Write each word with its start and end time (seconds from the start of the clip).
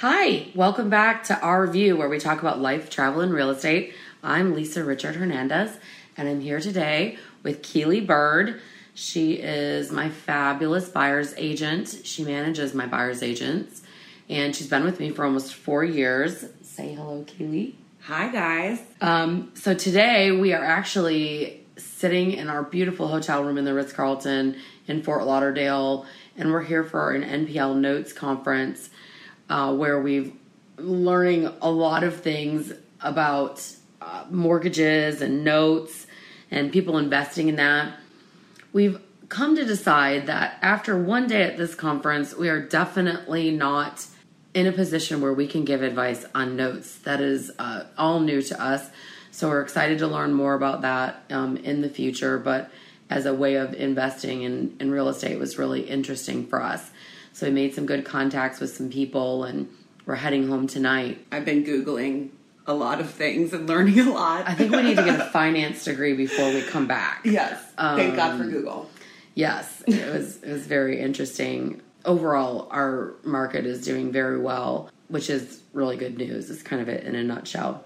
Hi, 0.00 0.46
welcome 0.54 0.88
back 0.88 1.24
to 1.24 1.36
Our 1.40 1.66
View, 1.66 1.96
where 1.96 2.08
we 2.08 2.20
talk 2.20 2.40
about 2.40 2.60
life, 2.60 2.88
travel, 2.88 3.20
and 3.20 3.32
real 3.32 3.50
estate. 3.50 3.94
I'm 4.22 4.54
Lisa 4.54 4.82
Richart 4.82 5.16
Hernandez, 5.16 5.76
and 6.16 6.28
I'm 6.28 6.40
here 6.40 6.60
today 6.60 7.18
with 7.42 7.64
Keely 7.64 8.00
Bird. 8.00 8.60
She 8.94 9.32
is 9.32 9.90
my 9.90 10.08
fabulous 10.08 10.88
buyer's 10.88 11.34
agent. 11.36 12.02
She 12.04 12.22
manages 12.22 12.74
my 12.74 12.86
buyer's 12.86 13.24
agents, 13.24 13.82
and 14.28 14.54
she's 14.54 14.68
been 14.68 14.84
with 14.84 15.00
me 15.00 15.10
for 15.10 15.24
almost 15.24 15.52
four 15.52 15.82
years. 15.82 16.44
Say 16.62 16.94
hello, 16.94 17.24
Keely. 17.26 17.74
Hi, 18.02 18.28
guys. 18.28 18.80
Um, 19.00 19.50
so 19.54 19.74
today 19.74 20.30
we 20.30 20.52
are 20.52 20.62
actually 20.62 21.66
sitting 21.76 22.34
in 22.34 22.48
our 22.48 22.62
beautiful 22.62 23.08
hotel 23.08 23.42
room 23.42 23.58
in 23.58 23.64
the 23.64 23.74
Ritz 23.74 23.92
Carlton 23.92 24.58
in 24.86 25.02
Fort 25.02 25.26
Lauderdale, 25.26 26.06
and 26.36 26.52
we're 26.52 26.62
here 26.62 26.84
for 26.84 27.10
an 27.10 27.24
NPL 27.24 27.74
Notes 27.74 28.12
conference 28.12 28.90
uh, 29.48 29.74
where 29.74 30.00
we've 30.00 30.32
learning 30.76 31.52
a 31.60 31.70
lot 31.70 32.04
of 32.04 32.20
things 32.20 32.72
about 33.00 33.64
uh, 34.00 34.24
mortgages 34.30 35.20
and 35.20 35.44
notes 35.44 36.06
and 36.50 36.72
people 36.72 36.98
investing 36.98 37.48
in 37.48 37.56
that. 37.56 37.94
We've 38.72 39.00
come 39.28 39.56
to 39.56 39.64
decide 39.64 40.26
that 40.26 40.58
after 40.62 40.96
one 40.96 41.26
day 41.26 41.42
at 41.42 41.56
this 41.56 41.74
conference, 41.74 42.34
we 42.34 42.48
are 42.48 42.60
definitely 42.60 43.50
not 43.50 44.06
in 44.54 44.66
a 44.66 44.72
position 44.72 45.20
where 45.20 45.32
we 45.32 45.46
can 45.46 45.64
give 45.64 45.82
advice 45.82 46.24
on 46.34 46.56
notes. 46.56 46.96
That 46.98 47.20
is 47.20 47.50
uh, 47.58 47.84
all 47.96 48.20
new 48.20 48.40
to 48.42 48.62
us. 48.62 48.88
So 49.30 49.48
we're 49.48 49.60
excited 49.60 49.98
to 49.98 50.06
learn 50.06 50.32
more 50.32 50.54
about 50.54 50.82
that 50.82 51.22
um, 51.30 51.56
in 51.58 51.82
the 51.82 51.88
future. 51.88 52.38
But 52.38 52.70
as 53.10 53.26
a 53.26 53.34
way 53.34 53.56
of 53.56 53.74
investing 53.74 54.42
in, 54.42 54.76
in 54.80 54.90
real 54.90 55.08
estate 55.08 55.38
was 55.38 55.58
really 55.58 55.82
interesting 55.82 56.46
for 56.46 56.62
us. 56.62 56.90
So 57.38 57.46
we 57.46 57.52
made 57.52 57.72
some 57.72 57.86
good 57.86 58.04
contacts 58.04 58.58
with 58.58 58.74
some 58.74 58.90
people 58.90 59.44
and 59.44 59.68
we're 60.06 60.16
heading 60.16 60.48
home 60.48 60.66
tonight. 60.66 61.24
I've 61.30 61.44
been 61.44 61.62
Googling 61.62 62.30
a 62.66 62.74
lot 62.74 62.98
of 63.00 63.10
things 63.10 63.52
and 63.52 63.68
learning 63.68 64.00
a 64.00 64.10
lot. 64.10 64.48
I 64.48 64.54
think 64.54 64.72
we 64.72 64.82
need 64.82 64.96
to 64.96 65.04
get 65.04 65.20
a 65.20 65.24
finance 65.32 65.84
degree 65.84 66.14
before 66.16 66.52
we 66.52 66.62
come 66.62 66.88
back. 66.88 67.20
yes. 67.24 67.62
Thank 67.78 68.16
God 68.16 68.38
for 68.38 68.42
Um, 68.42 68.50
Google. 68.50 68.90
Yes, 69.36 69.84
it 69.86 70.12
was 70.12 70.42
it 70.42 70.50
was 70.50 70.66
very 70.66 70.98
interesting. 70.98 71.80
Overall, 72.04 72.66
our 72.72 73.14
market 73.22 73.66
is 73.66 73.84
doing 73.84 74.10
very 74.10 74.40
well, 74.40 74.90
which 75.06 75.30
is 75.30 75.62
really 75.72 75.96
good 75.96 76.18
news. 76.18 76.50
It's 76.50 76.62
kind 76.64 76.82
of 76.82 76.88
it 76.88 77.04
in 77.04 77.14
a 77.14 77.22
nutshell. 77.22 77.84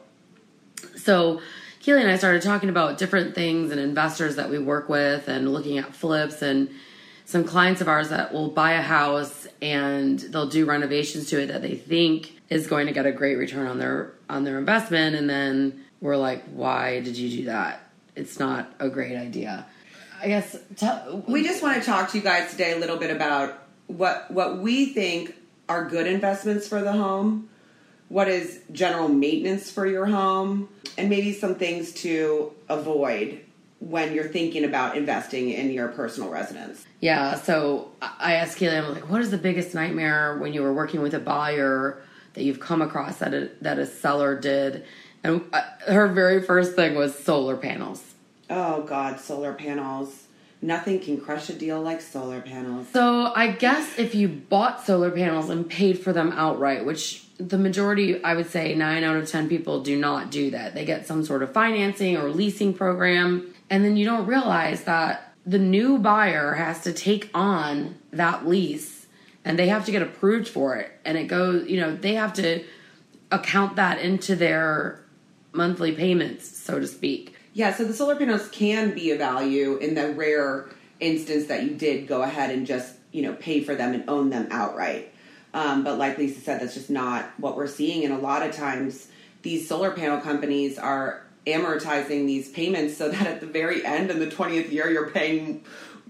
So, 0.96 1.42
Keely 1.80 2.00
and 2.00 2.10
I 2.10 2.16
started 2.16 2.40
talking 2.40 2.70
about 2.70 2.96
different 2.96 3.34
things 3.34 3.70
and 3.70 3.78
investors 3.78 4.36
that 4.36 4.48
we 4.48 4.58
work 4.58 4.88
with, 4.88 5.28
and 5.28 5.52
looking 5.52 5.76
at 5.76 5.94
flips 5.94 6.40
and 6.40 6.70
some 7.32 7.44
clients 7.44 7.80
of 7.80 7.88
ours 7.88 8.10
that 8.10 8.34
will 8.34 8.48
buy 8.48 8.72
a 8.72 8.82
house 8.82 9.48
and 9.62 10.18
they'll 10.18 10.50
do 10.50 10.66
renovations 10.66 11.30
to 11.30 11.40
it 11.40 11.46
that 11.46 11.62
they 11.62 11.74
think 11.74 12.38
is 12.50 12.66
going 12.66 12.86
to 12.86 12.92
get 12.92 13.06
a 13.06 13.12
great 13.12 13.36
return 13.36 13.66
on 13.66 13.78
their 13.78 14.12
on 14.28 14.44
their 14.44 14.58
investment, 14.58 15.16
and 15.16 15.28
then 15.28 15.82
we're 16.02 16.18
like, 16.18 16.44
why 16.52 17.00
did 17.00 17.16
you 17.16 17.30
do 17.38 17.44
that? 17.46 17.90
It's 18.14 18.38
not 18.38 18.70
a 18.78 18.90
great 18.90 19.16
idea. 19.16 19.64
I 20.20 20.28
guess 20.28 20.56
tell, 20.76 21.24
We 21.26 21.42
just 21.42 21.62
want 21.62 21.80
to 21.80 21.86
talk 21.86 22.10
to 22.10 22.18
you 22.18 22.22
guys 22.22 22.50
today 22.50 22.72
a 22.72 22.78
little 22.78 22.98
bit 22.98 23.10
about 23.10 23.58
what 23.86 24.30
what 24.30 24.58
we 24.58 24.92
think 24.92 25.34
are 25.70 25.88
good 25.88 26.06
investments 26.06 26.68
for 26.68 26.82
the 26.82 26.92
home, 26.92 27.48
what 28.10 28.28
is 28.28 28.60
general 28.72 29.08
maintenance 29.08 29.70
for 29.70 29.86
your 29.86 30.04
home, 30.04 30.68
and 30.98 31.08
maybe 31.08 31.32
some 31.32 31.54
things 31.54 31.92
to 32.02 32.52
avoid 32.68 33.40
when 33.88 34.14
you're 34.14 34.28
thinking 34.28 34.64
about 34.64 34.96
investing 34.96 35.50
in 35.50 35.70
your 35.70 35.88
personal 35.88 36.30
residence. 36.30 36.84
Yeah, 37.00 37.34
so 37.34 37.90
I 38.00 38.34
asked 38.34 38.56
Keely, 38.56 38.76
I'm 38.76 38.92
like, 38.94 39.10
what 39.10 39.20
is 39.20 39.30
the 39.30 39.38
biggest 39.38 39.74
nightmare 39.74 40.38
when 40.38 40.52
you 40.52 40.62
were 40.62 40.72
working 40.72 41.02
with 41.02 41.14
a 41.14 41.18
buyer 41.18 42.00
that 42.34 42.44
you've 42.44 42.60
come 42.60 42.80
across 42.80 43.18
that 43.18 43.34
a, 43.34 43.50
that 43.60 43.78
a 43.78 43.86
seller 43.86 44.38
did? 44.38 44.84
And 45.24 45.44
uh, 45.52 45.62
her 45.88 46.06
very 46.08 46.42
first 46.42 46.76
thing 46.76 46.94
was 46.94 47.18
solar 47.18 47.56
panels. 47.56 48.14
Oh 48.48 48.82
God, 48.82 49.18
solar 49.18 49.52
panels. 49.52 50.26
Nothing 50.64 51.00
can 51.00 51.20
crush 51.20 51.48
a 51.48 51.54
deal 51.54 51.82
like 51.82 52.00
solar 52.00 52.40
panels. 52.40 52.86
So 52.92 53.32
I 53.34 53.48
guess 53.48 53.98
if 53.98 54.14
you 54.14 54.28
bought 54.28 54.86
solar 54.86 55.10
panels 55.10 55.50
and 55.50 55.68
paid 55.68 55.98
for 55.98 56.12
them 56.12 56.30
outright, 56.32 56.86
which 56.86 57.26
the 57.38 57.58
majority, 57.58 58.22
I 58.22 58.34
would 58.34 58.48
say 58.48 58.74
nine 58.76 59.02
out 59.02 59.16
of 59.16 59.28
10 59.28 59.48
people 59.48 59.82
do 59.82 59.98
not 59.98 60.30
do 60.30 60.52
that. 60.52 60.74
They 60.74 60.84
get 60.84 61.06
some 61.06 61.24
sort 61.24 61.42
of 61.42 61.52
financing 61.52 62.16
or 62.16 62.30
leasing 62.30 62.74
program. 62.74 63.51
And 63.72 63.86
then 63.86 63.96
you 63.96 64.04
don't 64.04 64.26
realize 64.26 64.84
that 64.84 65.32
the 65.46 65.58
new 65.58 65.98
buyer 65.98 66.52
has 66.52 66.82
to 66.82 66.92
take 66.92 67.30
on 67.32 67.96
that 68.12 68.46
lease 68.46 69.06
and 69.46 69.58
they 69.58 69.68
have 69.68 69.86
to 69.86 69.90
get 69.90 70.02
approved 70.02 70.46
for 70.46 70.76
it. 70.76 70.92
And 71.06 71.16
it 71.16 71.24
goes, 71.24 71.66
you 71.66 71.80
know, 71.80 71.96
they 71.96 72.14
have 72.14 72.34
to 72.34 72.64
account 73.30 73.76
that 73.76 73.98
into 73.98 74.36
their 74.36 75.02
monthly 75.52 75.92
payments, 75.92 76.46
so 76.46 76.80
to 76.80 76.86
speak. 76.86 77.34
Yeah, 77.54 77.72
so 77.72 77.86
the 77.86 77.94
solar 77.94 78.14
panels 78.14 78.50
can 78.50 78.92
be 78.92 79.10
a 79.10 79.16
value 79.16 79.78
in 79.78 79.94
the 79.94 80.12
rare 80.12 80.68
instance 81.00 81.46
that 81.46 81.62
you 81.62 81.70
did 81.70 82.06
go 82.06 82.20
ahead 82.20 82.50
and 82.50 82.66
just, 82.66 82.96
you 83.10 83.22
know, 83.22 83.32
pay 83.32 83.64
for 83.64 83.74
them 83.74 83.94
and 83.94 84.04
own 84.06 84.28
them 84.28 84.48
outright. 84.50 85.14
Um, 85.54 85.82
but 85.82 85.96
like 85.96 86.18
Lisa 86.18 86.42
said, 86.42 86.60
that's 86.60 86.74
just 86.74 86.90
not 86.90 87.30
what 87.38 87.56
we're 87.56 87.66
seeing. 87.68 88.04
And 88.04 88.12
a 88.12 88.18
lot 88.18 88.42
of 88.46 88.54
times, 88.54 89.08
these 89.40 89.66
solar 89.66 89.92
panel 89.92 90.20
companies 90.20 90.78
are 90.78 91.21
amortizing 91.46 92.26
these 92.26 92.48
payments 92.50 92.96
so 92.96 93.08
that 93.08 93.26
at 93.26 93.40
the 93.40 93.46
very 93.46 93.84
end 93.84 94.10
in 94.10 94.18
the 94.18 94.26
20th 94.26 94.70
year, 94.70 94.90
you're 94.90 95.10
paying 95.10 95.64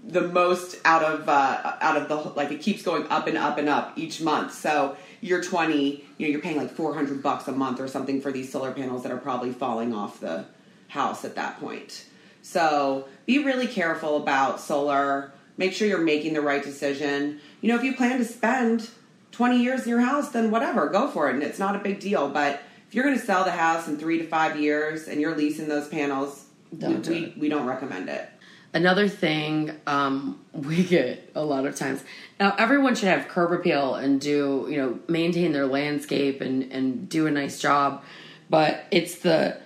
the 0.05 0.21
most 0.21 0.77
out 0.83 1.01
of 1.01 1.29
uh, 1.29 1.77
out 1.79 1.95
of 1.95 2.09
the 2.09 2.15
like 2.15 2.51
it 2.51 2.61
keeps 2.61 2.83
going 2.83 3.07
up 3.07 3.27
and 3.27 3.37
up 3.37 3.57
and 3.57 3.69
up 3.69 3.93
each 3.97 4.21
month. 4.21 4.53
So 4.53 4.97
you're 5.21 5.41
20, 5.41 6.03
you 6.17 6.25
know, 6.25 6.31
you're 6.31 6.41
paying 6.41 6.57
like 6.57 6.71
400 6.71 7.23
bucks 7.23 7.47
a 7.47 7.53
month 7.53 7.79
or 7.79 7.87
something 7.87 8.19
for 8.19 8.31
these 8.31 8.51
solar 8.51 8.73
panels 8.73 9.03
that 9.03 9.11
are 9.11 9.17
probably 9.17 9.51
falling 9.51 9.93
off 9.93 10.19
the 10.19 10.45
house 10.89 11.23
at 11.23 11.35
that 11.35 11.59
point. 11.59 12.05
So 12.41 13.07
be 13.25 13.43
really 13.43 13.67
careful 13.67 14.17
about 14.17 14.59
solar. 14.59 15.31
Make 15.55 15.71
sure 15.71 15.87
you're 15.87 15.99
making 15.99 16.33
the 16.33 16.41
right 16.41 16.61
decision. 16.61 17.39
You 17.61 17.69
know, 17.69 17.77
if 17.77 17.83
you 17.83 17.95
plan 17.95 18.17
to 18.17 18.25
spend 18.25 18.89
20 19.31 19.61
years 19.63 19.83
in 19.83 19.89
your 19.89 20.01
house, 20.01 20.29
then 20.29 20.51
whatever, 20.51 20.89
go 20.89 21.09
for 21.09 21.29
it. 21.29 21.35
And 21.35 21.43
it's 21.43 21.59
not 21.59 21.75
a 21.75 21.79
big 21.79 22.01
deal. 22.01 22.27
But 22.27 22.61
if 22.93 22.97
you're 22.97 23.05
going 23.05 23.19
to 23.19 23.25
sell 23.25 23.43
the 23.43 23.49
house 23.49 23.87
in 23.87 23.97
three 23.97 24.19
to 24.19 24.27
five 24.27 24.55
years 24.55 25.07
and 25.07 25.19
you're 25.19 25.35
leasing 25.35 25.67
those 25.67 25.87
panels, 25.87 26.45
Don't 26.77 26.97
we, 26.97 27.01
do 27.01 27.11
we, 27.11 27.33
we 27.39 27.49
don't 27.49 27.65
recommend 27.65 28.07
it. 28.07 28.29
Another 28.71 29.07
thing 29.07 29.71
um, 29.87 30.39
we 30.51 30.83
get 30.83 31.31
a 31.33 31.43
lot 31.43 31.65
of 31.65 31.75
times 31.75 32.03
now, 32.39 32.53
everyone 32.59 32.93
should 32.93 33.07
have 33.07 33.27
curb 33.29 33.51
appeal 33.51 33.95
and 33.95 34.21
do 34.21 34.67
you 34.69 34.77
know 34.77 34.99
maintain 35.07 35.53
their 35.53 35.65
landscape 35.65 36.39
and 36.41 36.71
and 36.71 37.09
do 37.09 37.25
a 37.25 37.31
nice 37.31 37.59
job, 37.59 38.03
but 38.51 38.85
it's 38.91 39.15
the 39.19 39.57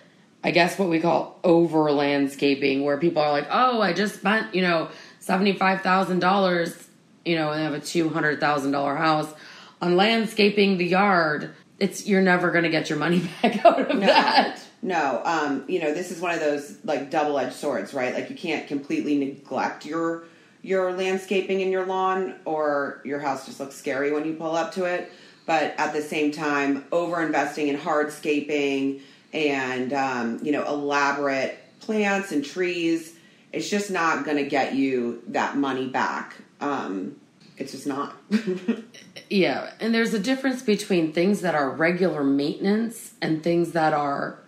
I 0.42 0.52
guess 0.52 0.80
what 0.80 0.88
we 0.88 1.02
call 1.02 1.38
over 1.44 1.92
landscaping 1.92 2.86
where 2.86 2.98
people 2.98 3.22
are 3.22 3.32
like, 3.32 3.48
oh, 3.52 3.82
I 3.82 3.92
just 3.92 4.16
spent 4.16 4.56
you 4.56 4.62
know 4.62 4.88
seventy 5.20 5.52
five 5.52 5.82
thousand 5.82 6.20
dollars, 6.20 6.88
you 7.26 7.36
know, 7.36 7.52
and 7.52 7.62
have 7.62 7.74
a 7.74 7.82
two 7.82 8.08
hundred 8.08 8.40
thousand 8.40 8.72
dollar 8.72 8.96
house 8.96 9.34
on 9.82 9.98
landscaping 9.98 10.78
the 10.78 10.86
yard. 10.86 11.54
It's 11.80 12.08
you're 12.08 12.22
never 12.22 12.52
going 12.52 12.64
to 12.64 12.70
get 12.70 12.90
your 12.90 12.98
money 12.98 13.20
back 13.42 13.64
out 13.66 13.92
of 13.92 14.00
that. 14.02 14.60
No, 14.82 15.22
um, 15.26 15.64
you 15.68 15.80
know, 15.80 15.94
this 15.94 16.12
is 16.12 16.22
one 16.22 16.34
of 16.34 16.40
those 16.40 16.78
like 16.84 17.10
double 17.10 17.38
edged 17.40 17.56
swords, 17.56 17.94
right? 17.94 18.14
Like 18.14 18.30
you 18.30 18.36
can't 18.36 18.68
completely 18.68 19.18
neglect 19.18 19.86
your 19.86 20.26
your 20.62 20.92
landscaping 20.92 21.62
in 21.62 21.72
your 21.72 21.86
lawn 21.86 22.36
or 22.46 23.02
your 23.06 23.20
house 23.20 23.46
just 23.46 23.60
looks 23.60 23.76
scary 23.76 24.12
when 24.12 24.26
you 24.26 24.34
pull 24.34 24.56
up 24.56 24.74
to 24.74 24.86
it. 24.86 25.12
But 25.46 25.76
at 25.78 25.94
the 25.94 26.02
same 26.02 26.32
time, 26.32 26.86
over 26.92 27.22
investing 27.22 27.70
in 27.70 27.78
hardscaping 27.78 29.02
and 29.34 29.94
um, 29.94 30.40
you 30.44 30.52
know, 30.52 30.66
elaborate 30.66 31.58
plants 31.80 32.32
and 32.32 32.44
trees, 32.44 33.16
it's 33.54 33.70
just 33.70 33.90
not 33.90 34.26
gonna 34.26 34.44
get 34.44 34.76
you 34.76 35.24
that 35.30 35.58
money 35.58 35.88
back. 35.88 36.36
Um, 36.60 37.16
it's 37.58 37.72
just 37.72 37.88
not. 37.88 38.16
Yeah, 39.30 39.72
and 39.80 39.94
there's 39.94 40.14
a 40.14 40.20
difference 40.20 40.62
between 40.62 41.12
things 41.12 41.42
that 41.42 41.54
are 41.54 41.70
regular 41.70 42.24
maintenance 42.24 43.14
and 43.22 43.44
things 43.44 43.74
that 43.74 43.94
are 43.94 44.40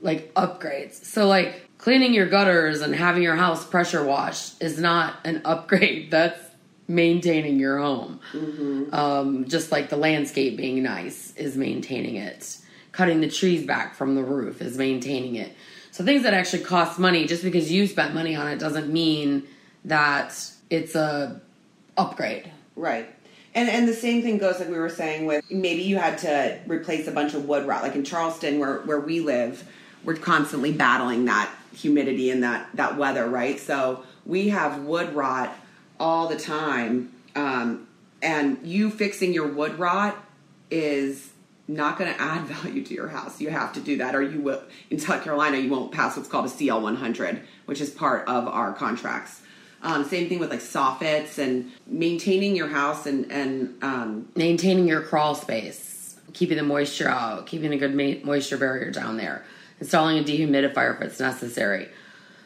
like 0.00 0.32
upgrades. 0.34 1.04
So, 1.04 1.26
like 1.26 1.68
cleaning 1.78 2.14
your 2.14 2.26
gutters 2.26 2.80
and 2.80 2.94
having 2.94 3.22
your 3.22 3.36
house 3.36 3.66
pressure 3.66 4.02
washed 4.04 4.62
is 4.62 4.78
not 4.78 5.16
an 5.24 5.42
upgrade. 5.44 6.10
That's 6.10 6.40
maintaining 6.88 7.58
your 7.58 7.78
home. 7.78 8.20
Um, 8.92 9.48
just 9.48 9.70
like 9.70 9.88
the 9.90 9.96
landscape 9.96 10.56
being 10.56 10.82
nice 10.82 11.34
is 11.36 11.56
maintaining 11.56 12.16
it. 12.16 12.58
Cutting 12.92 13.20
the 13.20 13.30
trees 13.30 13.66
back 13.66 13.94
from 13.94 14.14
the 14.14 14.22
roof 14.22 14.60
is 14.60 14.76
maintaining 14.76 15.36
it. 15.36 15.52
So, 15.90 16.04
things 16.04 16.22
that 16.22 16.32
actually 16.32 16.64
cost 16.64 16.98
money, 16.98 17.26
just 17.26 17.42
because 17.42 17.70
you 17.70 17.86
spent 17.86 18.14
money 18.14 18.34
on 18.34 18.48
it, 18.48 18.58
doesn't 18.58 18.90
mean 18.90 19.46
that 19.84 20.34
it's 20.70 20.94
a 20.94 21.42
upgrade. 21.96 22.50
Right. 22.76 23.08
And 23.54 23.68
and 23.68 23.86
the 23.86 23.94
same 23.94 24.22
thing 24.22 24.38
goes 24.38 24.58
like 24.58 24.68
we 24.68 24.78
were 24.78 24.88
saying 24.88 25.26
with 25.26 25.50
maybe 25.50 25.82
you 25.82 25.96
had 25.96 26.18
to 26.18 26.58
replace 26.66 27.06
a 27.06 27.12
bunch 27.12 27.34
of 27.34 27.46
wood 27.46 27.66
rot. 27.66 27.82
Like 27.82 27.94
in 27.94 28.04
Charleston 28.04 28.58
where 28.58 28.78
where 28.80 29.00
we 29.00 29.20
live, 29.20 29.68
we're 30.04 30.16
constantly 30.16 30.72
battling 30.72 31.26
that 31.26 31.50
humidity 31.74 32.30
and 32.30 32.42
that 32.42 32.68
that 32.74 32.96
weather, 32.96 33.28
right? 33.28 33.60
So 33.60 34.04
we 34.24 34.48
have 34.48 34.84
wood 34.84 35.14
rot 35.14 35.54
all 36.00 36.28
the 36.28 36.36
time. 36.36 37.12
Um, 37.34 37.88
and 38.22 38.58
you 38.62 38.90
fixing 38.90 39.32
your 39.32 39.48
wood 39.48 39.78
rot 39.78 40.16
is 40.70 41.30
not 41.68 41.98
going 41.98 42.12
to 42.14 42.20
add 42.20 42.46
value 42.46 42.84
to 42.84 42.94
your 42.94 43.08
house. 43.08 43.40
You 43.40 43.50
have 43.50 43.72
to 43.74 43.80
do 43.80 43.98
that, 43.98 44.14
or 44.14 44.22
you 44.22 44.40
will. 44.40 44.62
In 44.90 44.98
South 44.98 45.22
Carolina, 45.24 45.58
you 45.58 45.70
won't 45.70 45.92
pass 45.92 46.16
what's 46.16 46.28
called 46.28 46.46
a 46.46 46.48
CL 46.48 46.80
100, 46.80 47.42
which 47.66 47.80
is 47.80 47.90
part 47.90 48.26
of 48.28 48.48
our 48.48 48.72
contracts. 48.72 49.41
Um, 49.82 50.04
same 50.04 50.28
thing 50.28 50.38
with 50.38 50.50
like 50.50 50.60
soffits 50.60 51.38
and 51.38 51.72
maintaining 51.86 52.54
your 52.54 52.68
house 52.68 53.06
and 53.06 53.30
and 53.32 53.82
um, 53.82 54.28
maintaining 54.36 54.86
your 54.86 55.02
crawl 55.02 55.34
space, 55.34 56.16
keeping 56.32 56.56
the 56.56 56.62
moisture 56.62 57.08
out, 57.08 57.46
keeping 57.46 57.72
a 57.72 57.76
good 57.76 57.94
ma- 57.94 58.24
moisture 58.24 58.56
barrier 58.56 58.92
down 58.92 59.16
there, 59.16 59.44
installing 59.80 60.18
a 60.18 60.22
dehumidifier 60.22 60.96
if 60.96 61.02
it's 61.02 61.20
necessary. 61.20 61.88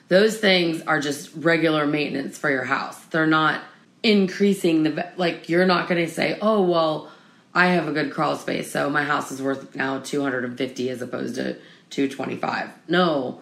Those 0.08 0.38
things 0.38 0.80
are 0.82 1.00
just 1.00 1.30
regular 1.34 1.86
maintenance 1.86 2.38
for 2.38 2.48
your 2.48 2.64
house. 2.64 2.98
They're 3.06 3.26
not 3.26 3.60
increasing 4.02 4.84
the 4.84 5.12
like. 5.16 5.48
You're 5.50 5.66
not 5.66 5.88
going 5.88 6.04
to 6.04 6.12
say, 6.12 6.38
"Oh 6.40 6.62
well." 6.62 7.12
I 7.54 7.68
have 7.68 7.88
a 7.88 7.92
good 7.92 8.12
crawl 8.12 8.36
space, 8.36 8.70
so 8.70 8.90
my 8.90 9.02
house 9.02 9.32
is 9.32 9.40
worth 9.40 9.74
now 9.74 10.00
250 10.00 10.90
as 10.90 11.00
opposed 11.00 11.36
to 11.36 11.54
225. 11.88 12.68
No, 12.86 13.40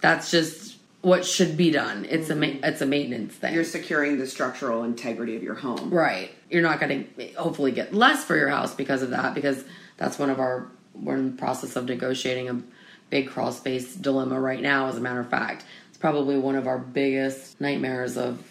that's 0.00 0.32
just 0.32 0.71
what 1.02 1.26
should 1.26 1.56
be 1.56 1.70
done. 1.70 2.06
It's 2.08 2.30
a 2.30 2.36
ma- 2.36 2.46
mm-hmm. 2.46 2.64
it's 2.64 2.80
a 2.80 2.86
maintenance 2.86 3.34
thing. 3.34 3.54
you're 3.54 3.64
securing 3.64 4.18
the 4.18 4.26
structural 4.26 4.84
integrity 4.84 5.36
of 5.36 5.42
your 5.42 5.56
home. 5.56 5.90
right. 5.90 6.30
You're 6.48 6.62
not 6.62 6.80
going 6.80 7.08
to 7.16 7.26
hopefully 7.34 7.72
get 7.72 7.92
less 7.94 8.24
for 8.24 8.36
your 8.36 8.48
house 8.48 8.74
because 8.74 9.02
of 9.02 9.10
that 9.10 9.34
because 9.34 9.64
that's 9.96 10.18
one 10.18 10.30
of 10.30 10.38
our 10.38 10.68
we're 10.94 11.16
in 11.16 11.32
the 11.32 11.36
process 11.38 11.76
of 11.76 11.86
negotiating 11.86 12.48
a 12.48 12.62
big 13.10 13.28
crawl 13.28 13.52
space 13.52 13.94
dilemma 13.94 14.38
right 14.38 14.60
now 14.60 14.86
as 14.86 14.96
a 14.96 15.00
matter 15.00 15.20
of 15.20 15.28
fact. 15.28 15.64
It's 15.88 15.98
probably 15.98 16.38
one 16.38 16.56
of 16.56 16.66
our 16.66 16.78
biggest 16.78 17.60
nightmares 17.60 18.16
of 18.16 18.42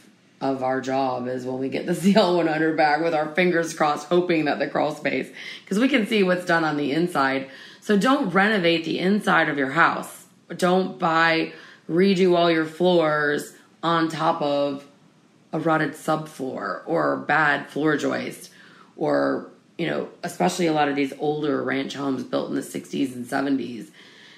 of 0.42 0.64
our 0.64 0.82
job 0.82 1.28
is 1.28 1.46
when 1.46 1.60
we 1.60 1.70
get 1.70 1.86
the 1.86 1.96
CL 2.14 2.36
100 2.36 2.76
back 2.76 3.02
with 3.02 3.14
our 3.14 3.34
fingers 3.36 3.74
crossed, 3.74 4.08
hoping 4.08 4.46
that 4.46 4.60
the 4.60 4.68
crawl 4.68 4.94
space, 4.94 5.32
because 5.64 5.80
we 5.80 5.88
can 5.88 6.08
see 6.08 6.24
what's 6.24 6.46
done 6.46 6.64
on 6.64 6.78
the 6.78 6.92
inside. 6.92 7.50
So 7.80 7.98
don't 7.98 8.30
renovate 8.30 8.84
the 8.84 9.00
inside 9.00 9.50
of 9.50 9.58
your 9.58 9.72
house. 9.72 10.26
Don't 10.58 11.00
buy, 11.00 11.54
redo 11.90 12.36
all 12.36 12.52
your 12.52 12.66
floors 12.66 13.54
on 13.84 14.10
top 14.10 14.42
of 14.42 14.86
a 15.54 15.60
rotted 15.60 15.92
subfloor 15.92 16.82
or 16.86 17.18
bad 17.18 17.70
floor 17.70 17.98
joist 17.98 18.52
or, 18.96 19.50
you 19.78 19.88
know, 19.88 20.10
especially 20.24 20.68
a 20.68 20.74
lot 20.74 20.88
of 20.88 20.96
these 20.96 21.14
older 21.20 21.62
ranch 21.64 21.94
homes 21.94 22.24
built 22.24 22.50
in 22.50 22.56
the 22.56 22.62
60s 22.62 23.14
and 23.14 23.26
70s. 23.26 23.90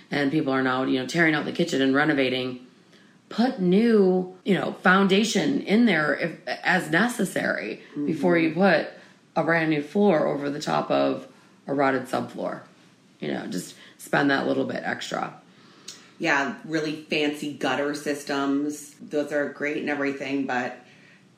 And 0.10 0.32
people 0.32 0.54
are 0.54 0.64
now, 0.64 0.84
you 0.84 1.00
know, 1.00 1.06
tearing 1.06 1.36
out 1.36 1.46
the 1.46 1.52
kitchen 1.52 1.82
and 1.82 1.94
renovating 1.94 2.66
put 3.34 3.60
new, 3.60 4.36
you 4.46 4.54
know, 4.54 4.74
foundation 4.84 5.62
in 5.62 5.86
there 5.86 6.16
if 6.16 6.48
as 6.48 6.90
necessary 6.92 7.82
mm-hmm. 7.92 8.06
before 8.06 8.38
you 8.38 8.54
put 8.54 8.88
a 9.36 9.44
brand 9.44 9.72
new 9.72 9.82
floor 9.82 10.28
over 10.28 10.50
the 10.50 10.60
top 10.60 10.92
of 10.92 11.28
a 11.66 11.74
rotted 11.74 12.04
subfloor. 12.04 12.62
You 13.20 13.32
know, 13.32 13.48
just 13.48 13.76
spend 13.98 14.30
that 14.30 14.48
little 14.48 14.66
bit 14.66 14.82
extra. 14.84 15.34
Yeah, 16.24 16.56
really 16.64 17.02
fancy 17.10 17.52
gutter 17.52 17.94
systems. 17.94 18.96
Those 19.02 19.34
are 19.34 19.50
great 19.50 19.76
and 19.76 19.90
everything, 19.90 20.46
but 20.46 20.78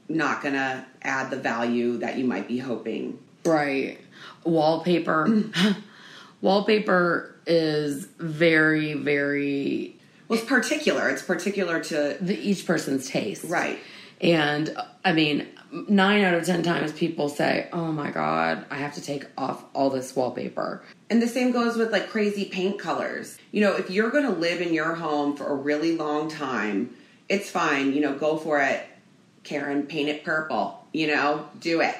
not 0.07 0.43
going 0.43 0.53
to 0.53 0.85
add 1.01 1.31
the 1.31 1.37
value 1.37 1.97
that 1.97 2.19
you 2.19 2.25
might 2.25 2.47
be 2.47 2.59
hoping. 2.59 3.17
Right. 3.43 3.99
Wallpaper. 4.43 5.25
Mm. 5.25 5.77
Wallpaper 6.41 7.35
is 7.47 8.05
very, 8.19 8.93
very 8.93 9.95
well, 10.27 10.37
it's 10.37 10.47
particular. 10.47 11.09
It's 11.09 11.23
particular 11.23 11.83
to 11.85 12.17
the, 12.21 12.37
each 12.37 12.67
person's 12.67 13.09
taste, 13.09 13.43
right? 13.45 13.79
And 14.21 14.77
I 15.03 15.13
mean, 15.13 15.47
nine 15.71 16.23
out 16.23 16.33
of 16.33 16.45
ten 16.45 16.63
times 16.63 16.91
people 16.91 17.29
say, 17.29 17.67
"Oh 17.73 17.91
my 17.91 18.11
god, 18.11 18.65
I 18.69 18.77
have 18.77 18.93
to 18.95 19.01
take 19.01 19.25
off 19.37 19.63
all 19.73 19.89
this 19.89 20.15
wallpaper." 20.15 20.83
And 21.09 21.21
the 21.21 21.27
same 21.27 21.51
goes 21.51 21.77
with 21.77 21.91
like 21.91 22.09
crazy 22.09 22.45
paint 22.45 22.79
colors. 22.79 23.37
You 23.51 23.61
know, 23.61 23.75
if 23.75 23.89
you're 23.89 24.09
going 24.09 24.25
to 24.25 24.39
live 24.39 24.61
in 24.61 24.73
your 24.73 24.95
home 24.95 25.35
for 25.35 25.47
a 25.47 25.55
really 25.55 25.95
long 25.95 26.29
time, 26.29 26.95
it's 27.29 27.49
fine. 27.49 27.93
You 27.93 28.01
know, 28.01 28.15
go 28.15 28.37
for 28.37 28.61
it. 28.61 28.85
Karen, 29.43 29.83
paint 29.83 30.09
it 30.09 30.23
purple. 30.23 30.85
You 30.93 31.07
know, 31.07 31.47
do 31.59 31.81
it. 31.81 31.95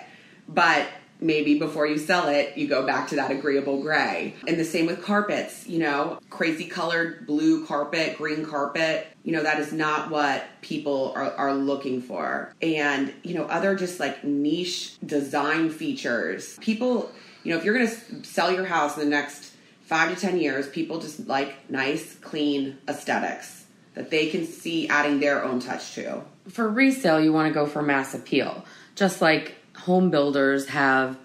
But 0.47 0.88
maybe 1.19 1.57
before 1.59 1.88
you 1.88 1.97
sell 1.97 2.27
it, 2.27 2.57
you 2.57 2.67
go 2.67 2.85
back 2.85 3.07
to 3.09 3.15
that 3.15 3.31
agreeable 3.31 3.81
gray. 3.81 4.35
And 4.47 4.59
the 4.59 4.65
same 4.65 4.85
with 4.85 5.03
carpets, 5.03 5.67
you 5.67 5.79
know, 5.79 6.19
crazy 6.29 6.65
colored 6.65 7.25
blue 7.25 7.65
carpet, 7.65 8.17
green 8.17 8.45
carpet. 8.45 9.07
You 9.23 9.31
know, 9.33 9.44
that 9.44 9.59
is 9.59 9.71
not 9.71 10.09
what 10.09 10.44
people 10.62 11.13
are, 11.15 11.31
are 11.33 11.53
looking 11.53 12.01
for. 12.01 12.53
And, 12.62 13.13
you 13.23 13.33
know, 13.33 13.45
other 13.45 13.75
just 13.75 14.00
like 14.00 14.23
niche 14.23 15.00
design 15.06 15.69
features. 15.69 16.57
People, 16.59 17.12
you 17.44 17.51
know, 17.51 17.57
if 17.57 17.63
you're 17.63 17.75
going 17.75 17.88
to 17.88 18.23
sell 18.23 18.51
your 18.51 18.65
house 18.65 18.97
in 18.97 19.03
the 19.03 19.09
next 19.09 19.53
five 19.81 20.13
to 20.13 20.19
10 20.19 20.39
years, 20.39 20.68
people 20.69 21.00
just 21.00 21.27
like 21.27 21.69
nice, 21.69 22.15
clean 22.15 22.77
aesthetics 22.88 23.65
that 23.94 24.09
they 24.09 24.29
can 24.29 24.45
see 24.45 24.88
adding 24.89 25.19
their 25.19 25.44
own 25.44 25.59
touch 25.59 25.94
to. 25.95 26.21
For 26.50 26.68
resale, 26.68 27.21
you 27.21 27.33
want 27.33 27.47
to 27.47 27.53
go 27.53 27.65
for 27.65 27.81
mass 27.81 28.13
appeal. 28.13 28.65
Just 28.95 29.21
like 29.21 29.56
home 29.75 30.10
builders 30.10 30.68
have 30.68 31.18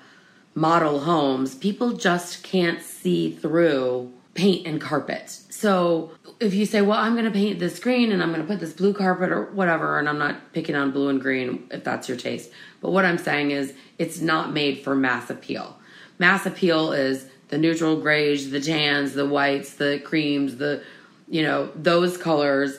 model 0.54 1.00
homes, 1.00 1.54
people 1.54 1.92
just 1.92 2.42
can't 2.42 2.82
see 2.82 3.32
through 3.32 4.12
paint 4.34 4.66
and 4.66 4.80
carpet. 4.80 5.30
So 5.48 6.12
if 6.38 6.54
you 6.54 6.64
say, 6.64 6.80
well, 6.80 6.98
I'm 6.98 7.12
going 7.12 7.26
to 7.26 7.30
paint 7.30 7.58
this 7.58 7.78
green 7.78 8.12
and 8.12 8.22
I'm 8.22 8.30
going 8.30 8.40
to 8.40 8.46
put 8.46 8.60
this 8.60 8.72
blue 8.72 8.94
carpet 8.94 9.30
or 9.30 9.46
whatever, 9.52 9.98
and 9.98 10.08
I'm 10.08 10.18
not 10.18 10.52
picking 10.52 10.74
on 10.74 10.90
blue 10.90 11.08
and 11.08 11.20
green 11.20 11.66
if 11.70 11.84
that's 11.84 12.08
your 12.08 12.16
taste, 12.16 12.50
but 12.80 12.90
what 12.90 13.04
I'm 13.04 13.18
saying 13.18 13.50
is 13.50 13.74
it's 13.98 14.20
not 14.20 14.52
made 14.52 14.82
for 14.82 14.94
mass 14.94 15.30
appeal. 15.30 15.78
Mass 16.18 16.46
appeal 16.46 16.92
is 16.92 17.26
the 17.48 17.58
neutral 17.58 18.00
grays, 18.00 18.50
the 18.50 18.60
tans, 18.60 19.14
the 19.14 19.26
whites, 19.26 19.74
the 19.74 20.00
creams, 20.04 20.56
the, 20.56 20.82
you 21.28 21.42
know, 21.42 21.70
those 21.74 22.16
colors 22.16 22.78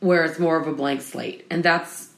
where 0.00 0.24
it's 0.24 0.38
more 0.38 0.60
of 0.60 0.66
a 0.66 0.72
blank 0.72 1.00
slate. 1.00 1.46
And 1.50 1.62
that's 1.62 2.10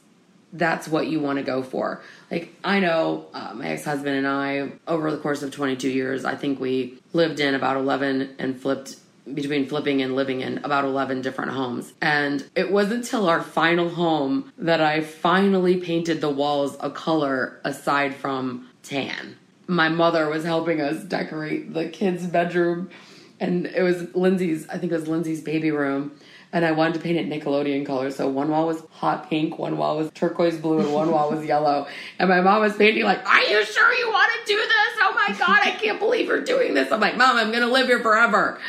that's 0.53 0.87
what 0.87 1.07
you 1.07 1.19
want 1.19 1.37
to 1.37 1.43
go 1.43 1.61
for. 1.61 2.01
Like 2.31 2.53
I 2.63 2.79
know 2.79 3.27
uh, 3.33 3.53
my 3.53 3.67
ex-husband 3.67 4.15
and 4.15 4.27
I 4.27 4.71
over 4.87 5.11
the 5.11 5.17
course 5.17 5.43
of 5.43 5.51
22 5.51 5.89
years, 5.89 6.25
I 6.25 6.35
think 6.35 6.59
we 6.59 6.99
lived 7.13 7.39
in 7.39 7.55
about 7.55 7.77
11 7.77 8.35
and 8.39 8.59
flipped 8.59 8.97
between 9.33 9.67
flipping 9.67 10.01
and 10.01 10.15
living 10.15 10.39
in 10.39 10.59
about 10.59 10.85
11 10.85 11.21
different 11.21 11.51
homes. 11.51 11.93
And 12.01 12.49
it 12.55 12.71
wasn't 12.71 13.03
until 13.03 13.27
our 13.27 13.41
final 13.41 13.89
home 13.89 14.53
that 14.57 14.79
I 14.79 15.01
finally 15.01 15.77
painted 15.77 16.21
the 16.21 16.29
walls 16.29 16.77
a 16.79 16.89
color 16.89 17.59
aside 17.65 18.15
from 18.15 18.69
tan. 18.83 19.37
My 19.67 19.89
mother 19.89 20.29
was 20.29 20.45
helping 20.45 20.79
us 20.79 21.03
decorate 21.03 21.73
the 21.73 21.89
kids' 21.89 22.25
bedroom 22.25 22.89
and 23.39 23.67
it 23.67 23.83
was 23.83 24.15
Lindsay's 24.15 24.67
I 24.69 24.77
think 24.77 24.91
it 24.91 24.95
was 24.95 25.07
Lindsay's 25.07 25.41
baby 25.41 25.71
room 25.71 26.17
and 26.57 26.65
I 26.65 26.71
wanted 26.71 26.95
to 26.95 26.99
paint 27.01 27.17
it 27.17 27.29
Nickelodeon 27.29 27.85
color. 27.85 28.09
So 28.09 28.27
one 28.27 28.49
wall 28.49 28.65
was 28.65 28.81
hot 28.89 29.29
pink, 29.29 29.59
one 29.59 29.77
wall 29.77 29.95
was 29.95 30.09
turquoise 30.15 30.57
blue, 30.57 30.79
and 30.79 30.91
one 30.91 31.11
wall 31.11 31.29
was 31.29 31.45
yellow. 31.45 31.87
And 32.17 32.29
my 32.29 32.41
mom 32.41 32.61
was 32.61 32.75
painting 32.75 33.03
like, 33.03 33.23
"Are 33.29 33.41
you 33.43 33.63
sure 33.63 33.93
you 33.93 34.09
want 34.09 34.31
to 34.33 34.53
do 34.53 34.57
this? 34.57 34.97
Oh 35.01 35.13
my 35.13 35.37
god, 35.37 35.59
I 35.61 35.71
can't 35.79 35.99
believe 35.99 36.25
you're 36.25 36.43
doing 36.43 36.73
this!" 36.73 36.91
I'm 36.91 36.99
like, 36.99 37.15
"Mom, 37.15 37.37
I'm 37.37 37.51
gonna 37.51 37.67
live 37.67 37.85
here 37.85 37.99
forever." 37.99 38.59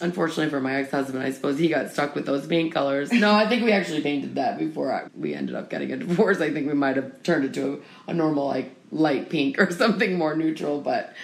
Unfortunately 0.00 0.50
for 0.50 0.60
my 0.60 0.76
ex-husband, 0.76 1.22
I 1.22 1.30
suppose 1.30 1.56
he 1.58 1.68
got 1.68 1.92
stuck 1.92 2.16
with 2.16 2.26
those 2.26 2.48
paint 2.48 2.72
colors. 2.72 3.12
No, 3.12 3.32
I 3.32 3.46
think 3.46 3.62
we 3.62 3.70
actually 3.70 4.00
painted 4.00 4.34
that 4.34 4.58
before 4.58 4.92
I, 4.92 5.06
we 5.14 5.34
ended 5.34 5.54
up 5.54 5.70
getting 5.70 5.92
a 5.92 5.98
divorce. 5.98 6.40
I 6.40 6.50
think 6.52 6.66
we 6.66 6.74
might 6.74 6.96
have 6.96 7.22
turned 7.22 7.44
it 7.44 7.54
to 7.54 7.82
a, 8.08 8.10
a 8.10 8.14
normal 8.14 8.48
like 8.48 8.74
light 8.90 9.30
pink 9.30 9.60
or 9.60 9.70
something 9.84 10.18
more 10.18 10.34
neutral, 10.34 10.80
but 10.80 11.14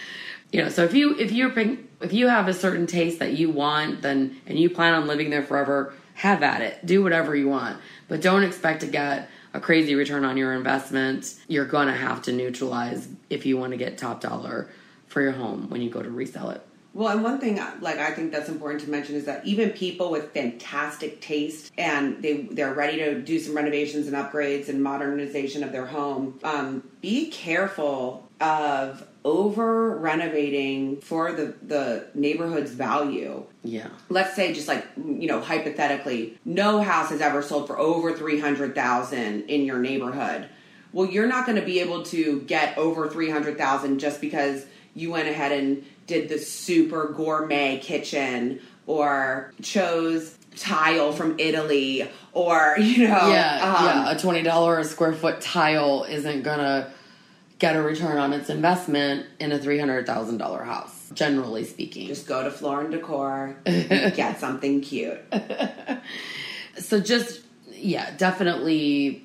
you 0.52 0.62
know 0.62 0.68
so 0.68 0.84
if 0.84 0.94
you 0.94 1.18
if 1.18 1.32
you're 1.32 1.50
if 2.00 2.12
you 2.12 2.28
have 2.28 2.48
a 2.48 2.54
certain 2.54 2.86
taste 2.86 3.18
that 3.18 3.32
you 3.32 3.50
want 3.50 4.02
then 4.02 4.40
and 4.46 4.58
you 4.58 4.70
plan 4.70 4.94
on 4.94 5.06
living 5.06 5.30
there 5.30 5.42
forever 5.42 5.94
have 6.16 6.42
at 6.42 6.62
it. 6.62 6.84
Do 6.84 7.02
whatever 7.02 7.36
you 7.36 7.48
want. 7.48 7.78
But 8.08 8.22
don't 8.22 8.42
expect 8.42 8.80
to 8.80 8.86
get 8.86 9.28
a 9.52 9.60
crazy 9.60 9.94
return 9.94 10.24
on 10.24 10.36
your 10.36 10.54
investment. 10.54 11.34
You're 11.46 11.66
going 11.66 11.88
to 11.88 11.94
have 11.94 12.22
to 12.22 12.32
neutralize 12.32 13.08
if 13.30 13.46
you 13.46 13.58
want 13.58 13.72
to 13.72 13.76
get 13.76 13.98
top 13.98 14.20
dollar 14.22 14.68
for 15.06 15.20
your 15.20 15.32
home 15.32 15.68
when 15.68 15.82
you 15.82 15.90
go 15.90 16.02
to 16.02 16.10
resell 16.10 16.50
it. 16.50 16.62
Well, 16.94 17.08
and 17.08 17.22
one 17.22 17.38
thing 17.38 17.60
like 17.82 17.98
I 17.98 18.12
think 18.12 18.32
that's 18.32 18.48
important 18.48 18.82
to 18.84 18.90
mention 18.90 19.16
is 19.16 19.26
that 19.26 19.44
even 19.44 19.68
people 19.68 20.10
with 20.10 20.32
fantastic 20.32 21.20
taste 21.20 21.70
and 21.76 22.22
they 22.22 22.48
they're 22.50 22.72
ready 22.72 22.96
to 22.96 23.20
do 23.20 23.38
some 23.38 23.54
renovations 23.54 24.06
and 24.06 24.16
upgrades 24.16 24.70
and 24.70 24.82
modernization 24.82 25.62
of 25.62 25.72
their 25.72 25.84
home, 25.84 26.40
um, 26.42 26.82
be 27.02 27.28
careful 27.28 28.26
of 28.40 29.06
over 29.26 29.98
renovating 29.98 31.00
for 31.00 31.32
the 31.32 31.52
the 31.60 32.06
neighborhood's 32.14 32.70
value. 32.70 33.44
Yeah. 33.64 33.88
Let's 34.08 34.36
say 34.36 34.52
just 34.54 34.68
like 34.68 34.86
you 34.96 35.26
know 35.26 35.40
hypothetically, 35.40 36.38
no 36.44 36.80
house 36.80 37.10
has 37.10 37.20
ever 37.20 37.42
sold 37.42 37.66
for 37.66 37.76
over 37.76 38.16
300,000 38.16 39.50
in 39.50 39.64
your 39.64 39.80
neighborhood. 39.80 40.48
Well, 40.92 41.10
you're 41.10 41.26
not 41.26 41.44
going 41.44 41.58
to 41.58 41.66
be 41.66 41.80
able 41.80 42.04
to 42.04 42.40
get 42.42 42.78
over 42.78 43.08
300,000 43.08 43.98
just 43.98 44.20
because 44.20 44.64
you 44.94 45.10
went 45.10 45.28
ahead 45.28 45.52
and 45.52 45.84
did 46.06 46.28
the 46.28 46.38
super 46.38 47.08
gourmet 47.08 47.78
kitchen 47.80 48.60
or 48.86 49.52
chose 49.60 50.38
tile 50.54 51.12
from 51.12 51.38
Italy 51.40 52.08
or 52.32 52.76
you 52.78 53.08
know 53.08 53.28
yeah 53.28 53.76
um, 53.76 53.84
yeah 53.84 54.10
a 54.12 54.18
twenty 54.18 54.42
dollar 54.42 54.78
a 54.78 54.84
square 54.84 55.12
foot 55.12 55.40
tile 55.42 56.04
isn't 56.08 56.42
gonna 56.42 56.90
get 57.58 57.76
a 57.76 57.82
return 57.82 58.18
on 58.18 58.32
its 58.32 58.50
investment 58.50 59.26
in 59.38 59.52
a 59.52 59.58
$300,000 59.58 60.64
house, 60.64 61.10
generally 61.14 61.64
speaking. 61.64 62.06
Just 62.06 62.26
go 62.26 62.42
to 62.44 62.50
Floor 62.50 62.82
and 62.82 62.90
Decor, 62.90 63.56
get 63.64 64.38
something 64.38 64.80
cute. 64.80 65.18
so 66.78 67.00
just, 67.00 67.40
yeah, 67.72 68.14
definitely 68.16 69.22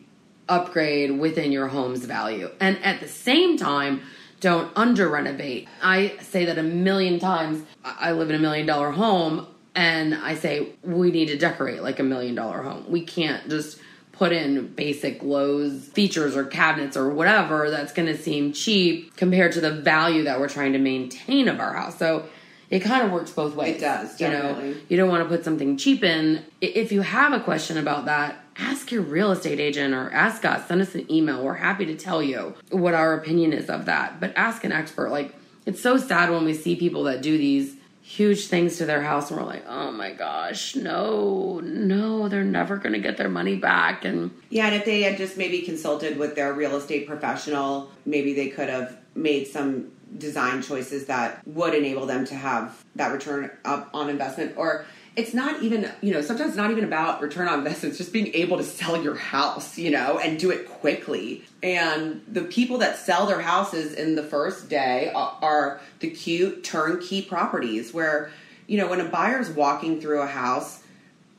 upgrade 0.47 1.17
within 1.19 1.51
your 1.51 1.67
home's 1.67 2.05
value. 2.05 2.49
And 2.59 2.83
at 2.83 2.99
the 2.99 3.07
same 3.07 3.57
time, 3.57 4.01
don't 4.39 4.71
under 4.75 5.07
renovate. 5.07 5.67
I 5.81 6.17
say 6.21 6.45
that 6.45 6.57
a 6.57 6.63
million 6.63 7.19
times. 7.19 7.63
I 7.83 8.11
live 8.13 8.29
in 8.29 8.35
a 8.35 8.39
million 8.39 8.65
dollar 8.65 8.91
home 8.91 9.47
and 9.75 10.15
I 10.15 10.35
say 10.35 10.73
we 10.83 11.11
need 11.11 11.27
to 11.27 11.37
decorate 11.37 11.81
like 11.81 11.99
a 11.99 12.03
million 12.03 12.35
dollar 12.35 12.61
home. 12.63 12.85
We 12.89 13.03
can't 13.03 13.49
just 13.49 13.79
put 14.11 14.31
in 14.31 14.67
basic 14.67 15.23
Lowe's 15.23 15.85
features 15.85 16.35
or 16.35 16.45
cabinets 16.45 16.95
or 16.95 17.09
whatever 17.09 17.69
that's 17.69 17.93
going 17.93 18.07
to 18.07 18.17
seem 18.17 18.53
cheap 18.53 19.15
compared 19.15 19.53
to 19.53 19.61
the 19.61 19.71
value 19.71 20.23
that 20.23 20.39
we're 20.39 20.49
trying 20.49 20.73
to 20.73 20.79
maintain 20.79 21.47
of 21.47 21.59
our 21.59 21.73
house. 21.73 21.97
So 21.97 22.27
it 22.69 22.79
kind 22.79 23.05
of 23.05 23.11
works 23.11 23.31
both 23.31 23.55
ways. 23.55 23.77
It 23.77 23.79
does, 23.79 24.17
definitely. 24.17 24.69
You 24.69 24.73
know, 24.75 24.81
you 24.89 24.97
don't 24.97 25.09
want 25.09 25.23
to 25.23 25.29
put 25.29 25.43
something 25.43 25.77
cheap 25.77 26.03
in. 26.03 26.43
If 26.61 26.91
you 26.91 27.01
have 27.01 27.33
a 27.33 27.39
question 27.39 27.77
about 27.77 28.05
that, 28.05 28.43
ask 28.57 28.91
your 28.91 29.01
real 29.01 29.31
estate 29.31 29.59
agent 29.59 29.93
or 29.93 30.09
ask 30.11 30.45
us. 30.45 30.67
Send 30.67 30.81
us 30.81 30.95
an 30.95 31.11
email. 31.11 31.43
We're 31.43 31.55
happy 31.55 31.85
to 31.87 31.95
tell 31.95 32.23
you 32.23 32.55
what 32.69 32.93
our 32.93 33.13
opinion 33.13 33.53
is 33.53 33.69
of 33.69 33.85
that. 33.85 34.19
But 34.19 34.33
ask 34.37 34.63
an 34.63 34.71
expert. 34.71 35.09
Like 35.09 35.35
it's 35.65 35.81
so 35.81 35.97
sad 35.97 36.29
when 36.29 36.45
we 36.45 36.53
see 36.53 36.75
people 36.75 37.03
that 37.03 37.21
do 37.21 37.37
these 37.37 37.75
huge 38.11 38.47
things 38.47 38.77
to 38.77 38.85
their 38.85 39.01
house 39.01 39.31
and 39.31 39.39
we're 39.39 39.45
like 39.45 39.63
oh 39.69 39.89
my 39.89 40.11
gosh 40.11 40.75
no 40.75 41.61
no 41.63 42.27
they're 42.27 42.43
never 42.43 42.75
going 42.75 42.91
to 42.91 42.99
get 42.99 43.15
their 43.15 43.29
money 43.29 43.55
back. 43.55 44.03
And 44.03 44.31
yeah 44.49 44.65
and 44.65 44.75
if 44.75 44.83
they 44.83 45.01
had 45.01 45.17
just 45.17 45.37
maybe 45.37 45.61
consulted 45.61 46.17
with 46.17 46.35
their 46.35 46.53
real 46.53 46.75
estate 46.75 47.07
professional 47.07 47.89
maybe 48.05 48.33
they 48.33 48.49
could 48.49 48.67
have 48.67 48.97
made 49.15 49.47
some 49.47 49.91
design 50.17 50.61
choices 50.61 51.05
that 51.05 51.41
would 51.47 51.73
enable 51.73 52.05
them 52.05 52.25
to 52.25 52.35
have 52.35 52.83
that 52.95 53.13
return 53.13 53.49
up 53.63 53.89
on 53.93 54.09
investment 54.09 54.57
or 54.57 54.85
it's 55.15 55.33
not 55.33 55.61
even 55.61 55.91
you 56.01 56.13
know 56.13 56.21
sometimes 56.21 56.49
it's 56.49 56.57
not 56.57 56.71
even 56.71 56.83
about 56.83 57.21
return 57.21 57.47
on 57.47 57.59
investment. 57.59 57.91
It's 57.91 57.97
just 57.97 58.13
being 58.13 58.33
able 58.33 58.57
to 58.57 58.63
sell 58.63 59.01
your 59.01 59.15
house 59.15 59.77
you 59.77 59.91
know 59.91 60.19
and 60.19 60.39
do 60.39 60.51
it 60.51 60.69
quickly. 60.69 61.43
And 61.61 62.21
the 62.27 62.43
people 62.43 62.77
that 62.79 62.97
sell 62.97 63.25
their 63.25 63.41
houses 63.41 63.93
in 63.93 64.15
the 64.15 64.23
first 64.23 64.69
day 64.69 65.11
are, 65.13 65.37
are 65.41 65.81
the 65.99 66.09
cute 66.09 66.63
turnkey 66.63 67.21
properties 67.21 67.93
where 67.93 68.31
you 68.67 68.77
know 68.77 68.87
when 68.87 69.01
a 69.01 69.05
buyer's 69.05 69.49
walking 69.49 69.99
through 69.99 70.21
a 70.21 70.27
house 70.27 70.81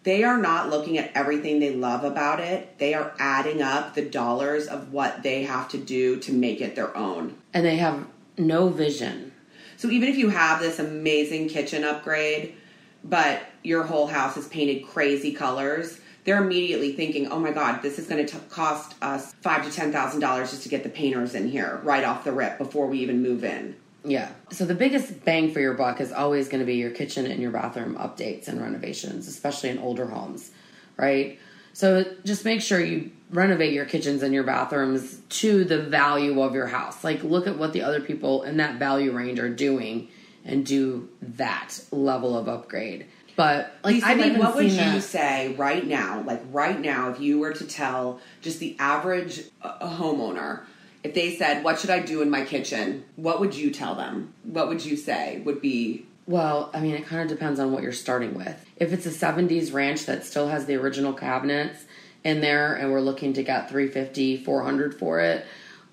they 0.05 0.25
are 0.25 0.37
not 0.37 0.69
looking 0.69 0.99
at 0.99 1.13
everything 1.15 1.61
they 1.61 1.75
love 1.75 2.03
about 2.03 2.41
it. 2.41 2.77
They 2.79 2.93
are 2.95 3.15
adding 3.21 3.63
up 3.63 3.95
the 3.95 4.03
dollars 4.03 4.67
of 4.67 4.93
what 4.93 5.23
they 5.23 5.45
have 5.45 5.69
to 5.69 5.79
do 5.79 6.19
to 6.21 6.33
make 6.33 6.61
it 6.61 6.75
their 6.75 6.97
own. 6.97 7.37
And 7.55 7.65
they 7.65 7.77
have 7.77 8.07
no 8.37 8.69
vision. 8.69 9.33
So 9.77 9.89
even 9.91 10.09
if 10.09 10.17
you 10.17 10.31
have 10.31 10.61
this 10.61 10.81
amazing 10.81 11.49
kitchen 11.49 11.85
upgrade 11.85 12.57
but 13.05 13.43
your 13.63 13.83
whole 13.83 14.07
house 14.07 14.37
is 14.37 14.49
painted 14.49 14.87
crazy 14.87 15.33
colors, 15.33 15.99
they're 16.25 16.43
immediately 16.43 16.93
thinking, 16.93 17.29
"Oh 17.29 17.39
my 17.39 17.51
God, 17.51 17.83
this 17.83 17.99
is 17.99 18.07
going 18.07 18.25
to 18.25 18.39
cost 18.49 18.95
us 19.03 19.35
five 19.43 19.65
to 19.65 19.73
ten 19.73 19.93
thousand 19.93 20.21
dollars 20.21 20.51
just 20.51 20.63
to 20.63 20.69
get 20.69 20.83
the 20.83 20.89
painters 20.89 21.35
in 21.35 21.49
here 21.49 21.81
right 21.83 22.05
off 22.05 22.25
the 22.25 22.33
rip 22.33 22.59
before 22.59 22.87
we 22.87 22.99
even 22.99 23.23
move 23.23 23.45
in." 23.45 23.77
Yeah. 24.05 24.31
So 24.51 24.65
the 24.65 24.75
biggest 24.75 25.25
bang 25.25 25.53
for 25.53 25.61
your 25.61 25.75
buck 25.75 26.01
is 26.01 26.13
always 26.13 26.49
going 26.49 26.61
to 26.61 26.67
be 26.67 26.75
your 26.75 26.91
kitchen 26.91 27.27
and 27.27 27.41
your 27.41 27.53
bathroom 27.53 27.95
updates 27.97 28.49
and 28.49 28.61
renovations, 28.61 29.29
especially 29.29 29.71
in 29.71 29.79
older 29.79 30.07
homes, 30.07 30.51
right? 30.97 31.39
So 31.73 32.05
just 32.25 32.45
make 32.45 32.61
sure 32.61 32.81
you 32.81 33.11
renovate 33.31 33.73
your 33.73 33.87
kitchens 33.87 34.23
and 34.23 34.35
your 34.35 34.45
bathrooms 34.45 35.21
to 35.29 35.65
the 35.65 35.79
value 35.79 36.43
of 36.43 36.55
your 36.55 36.67
house. 36.67 37.03
Like 37.03 37.23
look 37.23 37.47
at 37.47 37.59
what 37.59 37.73
the 37.73 37.83
other 37.83 38.01
people 38.01 38.43
in 38.43 38.59
that 38.59 38.79
value 38.79 39.13
range 39.13 39.39
are 39.39 39.49
doing 39.49 40.09
and 40.45 40.65
do 40.67 41.09
that 41.21 41.79
level 41.91 42.37
of 42.37 42.49
upgrade. 42.49 43.07
But 43.35 43.73
like, 43.83 43.95
Lisa, 43.95 44.07
I 44.07 44.15
mean, 44.15 44.27
even 44.27 44.39
what 44.41 44.55
would 44.57 44.71
seen 44.71 44.79
you 44.79 44.93
that- 44.93 45.03
say 45.03 45.55
right 45.55 45.87
now? 45.87 46.23
Like 46.23 46.43
right 46.53 46.79
now, 46.79 47.11
if 47.11 47.21
you 47.21 47.39
were 47.39 47.53
to 47.55 47.65
tell 47.67 48.21
just 48.43 48.61
the 48.61 48.77
average 48.79 49.45
uh, 49.63 49.89
homeowner, 49.89 50.65
if 51.03 51.15
they 51.15 51.35
said, 51.37 51.65
"What 51.65 51.79
should 51.81 51.91
I 51.91 52.01
do 52.01 52.21
in 52.23 52.29
my 52.31 52.45
kitchen?" 52.45 53.05
What 53.17 53.41
would 53.41 53.55
you 53.55 53.71
tell 53.71 53.95
them? 53.95 54.35
What 54.43 54.69
would 54.69 54.85
you 54.85 54.97
say 54.97 55.41
would 55.45 55.61
be 55.63 56.05
Well, 56.27 56.71
I 56.75 56.81
mean, 56.81 56.95
it 56.95 57.07
kind 57.07 57.23
of 57.23 57.29
depends 57.29 57.59
on 57.59 57.73
what 57.73 57.83
you're 57.83 57.93
starting 57.93 58.35
with. 58.35 58.65
If 58.77 58.93
it's 58.93 59.07
a 59.07 59.11
70s 59.11 59.73
ranch 59.73 60.07
that 60.07 60.25
still 60.25 60.49
has 60.49 60.67
the 60.67 60.77
original 60.77 61.13
cabinets 61.13 61.85
in 62.23 62.41
there 62.41 62.75
and 62.75 62.93
we're 62.93 63.01
looking 63.01 63.33
to 63.33 63.43
get 63.43 63.69
350, 63.69 64.45
400 64.45 64.95
for 64.97 65.19
it, 65.21 65.45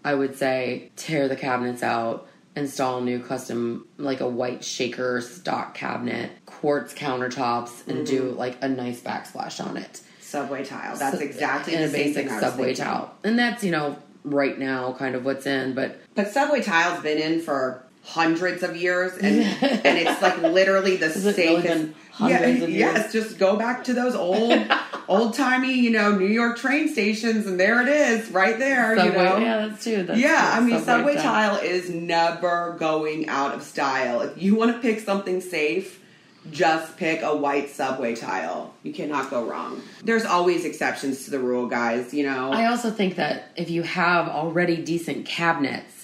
I 0.05 0.13
would 0.13 0.37
say 0.37 0.91
tear 0.95 1.27
the 1.27 1.35
cabinets 1.35 1.81
out, 1.81 2.27
install 2.55 3.01
new 3.01 3.19
custom 3.19 3.87
like 3.97 4.19
a 4.21 4.27
white 4.27 4.63
shaker 4.63 5.21
stock 5.21 5.73
cabinet, 5.73 6.31
quartz 6.45 6.93
countertops 6.93 7.87
and 7.87 8.05
do 8.05 8.23
mm-hmm. 8.23 8.37
like 8.37 8.57
a 8.61 8.67
nice 8.67 9.01
backsplash 9.01 9.65
on 9.65 9.77
it. 9.77 10.01
subway 10.19 10.63
tile? 10.63 10.95
That's 10.95 11.17
So- 11.17 11.23
exactly 11.23 11.75
the 11.75 11.87
basic 11.91 12.25
thing 12.25 12.29
I 12.29 12.35
was 12.35 12.43
subway 12.43 12.73
tile. 12.75 13.13
And 13.23 13.37
that's, 13.39 13.63
you 13.63 13.71
know, 13.71 13.97
right 14.23 14.57
now 14.59 14.93
kind 14.93 15.15
of 15.15 15.25
what's 15.25 15.45
in, 15.45 15.73
but 15.73 15.99
But 16.15 16.31
subway 16.31 16.61
tile's 16.61 17.01
been 17.01 17.17
in 17.17 17.41
for 17.41 17.83
hundreds 18.09 18.63
of 18.63 18.75
years, 18.75 19.13
and 19.13 19.41
and 19.63 19.97
it's 19.97 20.21
like 20.21 20.41
literally 20.41 20.97
the 20.97 21.09
safest. 21.33 21.93
yeah, 22.19 22.45
yes, 22.47 23.13
just 23.13 23.37
go 23.37 23.55
back 23.55 23.83
to 23.83 23.93
those 23.93 24.15
old, 24.15 24.59
old 25.07 25.35
timey, 25.35 25.73
you 25.73 25.91
know, 25.91 26.15
New 26.15 26.25
York 26.25 26.57
train 26.57 26.89
stations, 26.89 27.45
and 27.45 27.59
there 27.59 27.81
it 27.81 27.87
is, 27.87 28.29
right 28.31 28.57
there. 28.57 28.95
subway, 28.95 29.11
you 29.11 29.13
know, 29.13 29.37
yeah, 29.37 29.67
that's 29.67 29.83
true. 29.83 30.03
That's 30.03 30.19
yeah, 30.19 30.55
true. 30.55 30.63
I 30.63 30.65
mean, 30.65 30.83
subway, 30.83 31.15
tile. 31.15 31.57
tile 31.57 31.57
is 31.57 31.89
never 31.89 32.75
going 32.79 33.29
out 33.29 33.53
of 33.53 33.61
style. 33.61 34.21
If 34.21 34.41
you 34.41 34.55
want 34.55 34.75
to 34.75 34.81
pick 34.81 34.99
something 34.99 35.39
safe, 35.39 36.03
just 36.51 36.97
pick 36.97 37.21
a 37.21 37.35
white 37.35 37.69
subway 37.69 38.15
tile. 38.15 38.73
You 38.81 38.91
cannot 38.91 39.29
go 39.29 39.45
wrong. 39.45 39.81
There's 40.03 40.25
always 40.25 40.65
exceptions 40.65 41.25
to 41.25 41.31
the 41.31 41.39
rule, 41.39 41.67
guys. 41.67 42.13
You 42.13 42.23
know, 42.23 42.51
I 42.51 42.65
also 42.65 42.89
think 42.89 43.15
that 43.17 43.51
if 43.55 43.69
you 43.69 43.83
have 43.83 44.27
already 44.27 44.77
decent 44.77 45.27
cabinets 45.27 45.98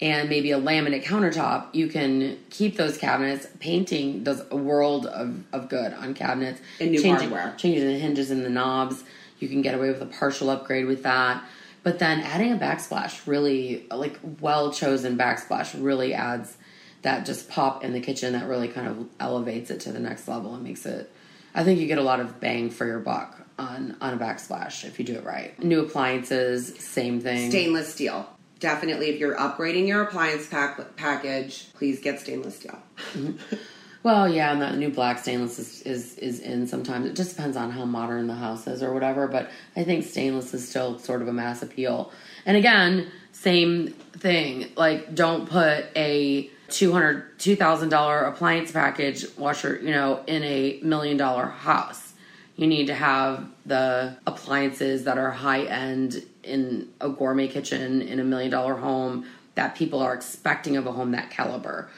and 0.00 0.28
maybe 0.28 0.52
a 0.52 0.60
laminate 0.60 1.04
countertop, 1.04 1.74
you 1.74 1.88
can 1.88 2.38
keep 2.50 2.76
those 2.76 2.96
cabinets. 2.96 3.46
Painting 3.58 4.22
does 4.22 4.42
a 4.50 4.56
world 4.56 5.06
of, 5.06 5.42
of 5.52 5.68
good 5.68 5.92
on 5.92 6.14
cabinets. 6.14 6.60
And 6.80 6.92
new 6.92 7.02
changing, 7.02 7.30
hardware. 7.30 7.54
Changing 7.56 7.86
the 7.86 7.98
hinges 7.98 8.30
and 8.30 8.44
the 8.44 8.50
knobs. 8.50 9.02
You 9.38 9.48
can 9.48 9.62
get 9.62 9.74
away 9.74 9.88
with 9.88 10.00
a 10.00 10.06
partial 10.06 10.50
upgrade 10.50 10.86
with 10.86 11.02
that. 11.02 11.44
But 11.82 11.98
then 11.98 12.20
adding 12.20 12.52
a 12.52 12.56
backsplash 12.56 13.26
really, 13.26 13.86
like 13.90 14.18
well 14.40 14.72
chosen 14.72 15.16
backsplash, 15.16 15.74
really 15.80 16.14
adds 16.14 16.56
that 17.02 17.24
just 17.24 17.48
pop 17.48 17.84
in 17.84 17.92
the 17.92 18.00
kitchen 18.00 18.32
that 18.32 18.48
really 18.48 18.68
kind 18.68 18.88
of 18.88 19.08
elevates 19.20 19.70
it 19.70 19.80
to 19.80 19.92
the 19.92 20.00
next 20.00 20.28
level 20.28 20.54
and 20.54 20.62
makes 20.62 20.86
it. 20.86 21.10
I 21.54 21.64
think 21.64 21.80
you 21.80 21.86
get 21.86 21.98
a 21.98 22.02
lot 22.02 22.20
of 22.20 22.40
bang 22.40 22.70
for 22.70 22.86
your 22.86 22.98
buck 22.98 23.40
on 23.58 23.96
on 24.00 24.14
a 24.14 24.16
backsplash 24.16 24.84
if 24.84 24.98
you 24.98 25.04
do 25.04 25.14
it 25.14 25.24
right. 25.24 25.60
New 25.62 25.80
appliances, 25.80 26.74
same 26.78 27.20
thing. 27.20 27.50
stainless 27.50 27.92
steel. 27.92 28.28
Definitely, 28.60 29.10
if 29.10 29.20
you're 29.20 29.36
upgrading 29.36 29.86
your 29.86 30.02
appliance 30.02 30.48
pack- 30.48 30.96
package, 30.96 31.72
please 31.74 32.00
get 32.00 32.20
stainless 32.20 32.56
steel. 32.56 32.78
Well, 34.04 34.28
yeah, 34.28 34.52
and 34.52 34.62
that 34.62 34.76
new 34.76 34.90
black 34.90 35.18
stainless 35.18 35.58
is, 35.58 35.82
is 35.82 36.16
is 36.18 36.40
in 36.40 36.66
sometimes. 36.66 37.06
It 37.06 37.16
just 37.16 37.36
depends 37.36 37.56
on 37.56 37.70
how 37.72 37.84
modern 37.84 38.28
the 38.28 38.34
house 38.34 38.66
is 38.66 38.82
or 38.82 38.94
whatever. 38.94 39.26
But 39.26 39.50
I 39.76 39.82
think 39.84 40.04
stainless 40.04 40.54
is 40.54 40.68
still 40.68 40.98
sort 40.98 41.20
of 41.20 41.28
a 41.28 41.32
mass 41.32 41.62
appeal. 41.62 42.12
And 42.46 42.56
again, 42.56 43.10
same 43.32 43.88
thing. 44.12 44.68
Like, 44.76 45.14
don't 45.14 45.48
put 45.48 45.86
a 45.96 46.48
two 46.68 46.92
hundred 46.92 47.38
two 47.38 47.56
thousand 47.56 47.88
dollar 47.88 48.20
appliance 48.20 48.70
package 48.70 49.26
washer, 49.36 49.80
you 49.82 49.90
know, 49.90 50.22
in 50.26 50.44
a 50.44 50.78
million 50.82 51.16
dollar 51.16 51.46
house. 51.46 52.12
You 52.56 52.66
need 52.66 52.86
to 52.86 52.94
have 52.94 53.46
the 53.66 54.16
appliances 54.26 55.04
that 55.04 55.18
are 55.18 55.30
high 55.30 55.64
end 55.64 56.24
in 56.48 56.88
a 57.00 57.08
gourmet 57.08 57.48
kitchen 57.48 58.02
in 58.02 58.18
a 58.18 58.24
million 58.24 58.50
dollar 58.50 58.74
home 58.74 59.26
that 59.54 59.74
people 59.74 60.00
are 60.00 60.14
expecting 60.14 60.76
of 60.76 60.86
a 60.86 60.92
home 60.92 61.12
that 61.12 61.30
caliber. 61.30 61.88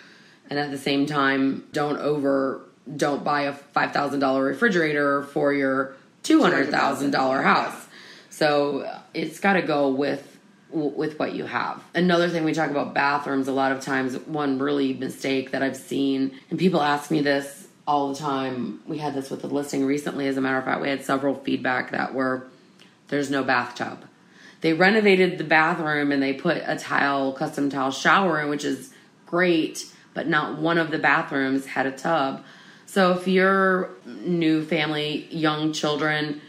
And 0.48 0.58
at 0.58 0.70
the 0.70 0.78
same 0.78 1.06
time 1.06 1.66
don't 1.72 1.98
over 1.98 2.62
don't 2.96 3.22
buy 3.22 3.42
a 3.42 3.52
$5000 3.52 4.44
refrigerator 4.44 5.22
for 5.22 5.52
your 5.52 5.94
$200000 6.24 7.42
house. 7.44 7.86
So 8.30 8.80
uh, 8.80 9.00
it's 9.14 9.40
got 9.40 9.54
to 9.54 9.62
go 9.62 9.88
with 9.88 10.26
with 10.72 11.18
what 11.18 11.34
you 11.34 11.46
have. 11.46 11.82
Another 11.96 12.28
thing 12.28 12.44
we 12.44 12.52
talk 12.52 12.70
about 12.70 12.94
bathrooms 12.94 13.48
a 13.48 13.52
lot 13.52 13.72
of 13.72 13.80
times 13.80 14.16
one 14.18 14.60
really 14.60 14.94
mistake 14.94 15.50
that 15.50 15.64
i've 15.64 15.76
seen 15.76 16.38
and 16.48 16.60
people 16.60 16.80
ask 16.80 17.10
me 17.10 17.20
this 17.20 17.66
all 17.88 18.12
the 18.12 18.18
time. 18.20 18.80
We 18.86 18.98
had 18.98 19.14
this 19.14 19.30
with 19.30 19.40
the 19.42 19.48
listing 19.48 19.84
recently 19.84 20.28
as 20.28 20.36
a 20.36 20.40
matter 20.40 20.58
of 20.58 20.64
fact 20.64 20.80
we 20.80 20.88
had 20.88 21.04
several 21.04 21.34
feedback 21.34 21.90
that 21.90 22.14
were 22.14 22.46
there's 23.08 23.30
no 23.30 23.42
bathtub 23.42 24.04
they 24.60 24.72
renovated 24.72 25.38
the 25.38 25.44
bathroom 25.44 26.12
and 26.12 26.22
they 26.22 26.32
put 26.32 26.58
a 26.66 26.76
tile 26.76 27.32
custom 27.32 27.70
tile 27.70 27.90
shower 27.90 28.40
in 28.40 28.48
which 28.48 28.64
is 28.64 28.92
great 29.26 29.86
but 30.14 30.26
not 30.28 30.58
one 30.58 30.78
of 30.78 30.90
the 30.90 30.98
bathrooms 30.98 31.66
had 31.66 31.86
a 31.86 31.92
tub 31.92 32.42
so 32.86 33.12
if 33.12 33.28
you're 33.28 33.90
new 34.04 34.64
family 34.64 35.26
young 35.30 35.72
children 35.72 36.40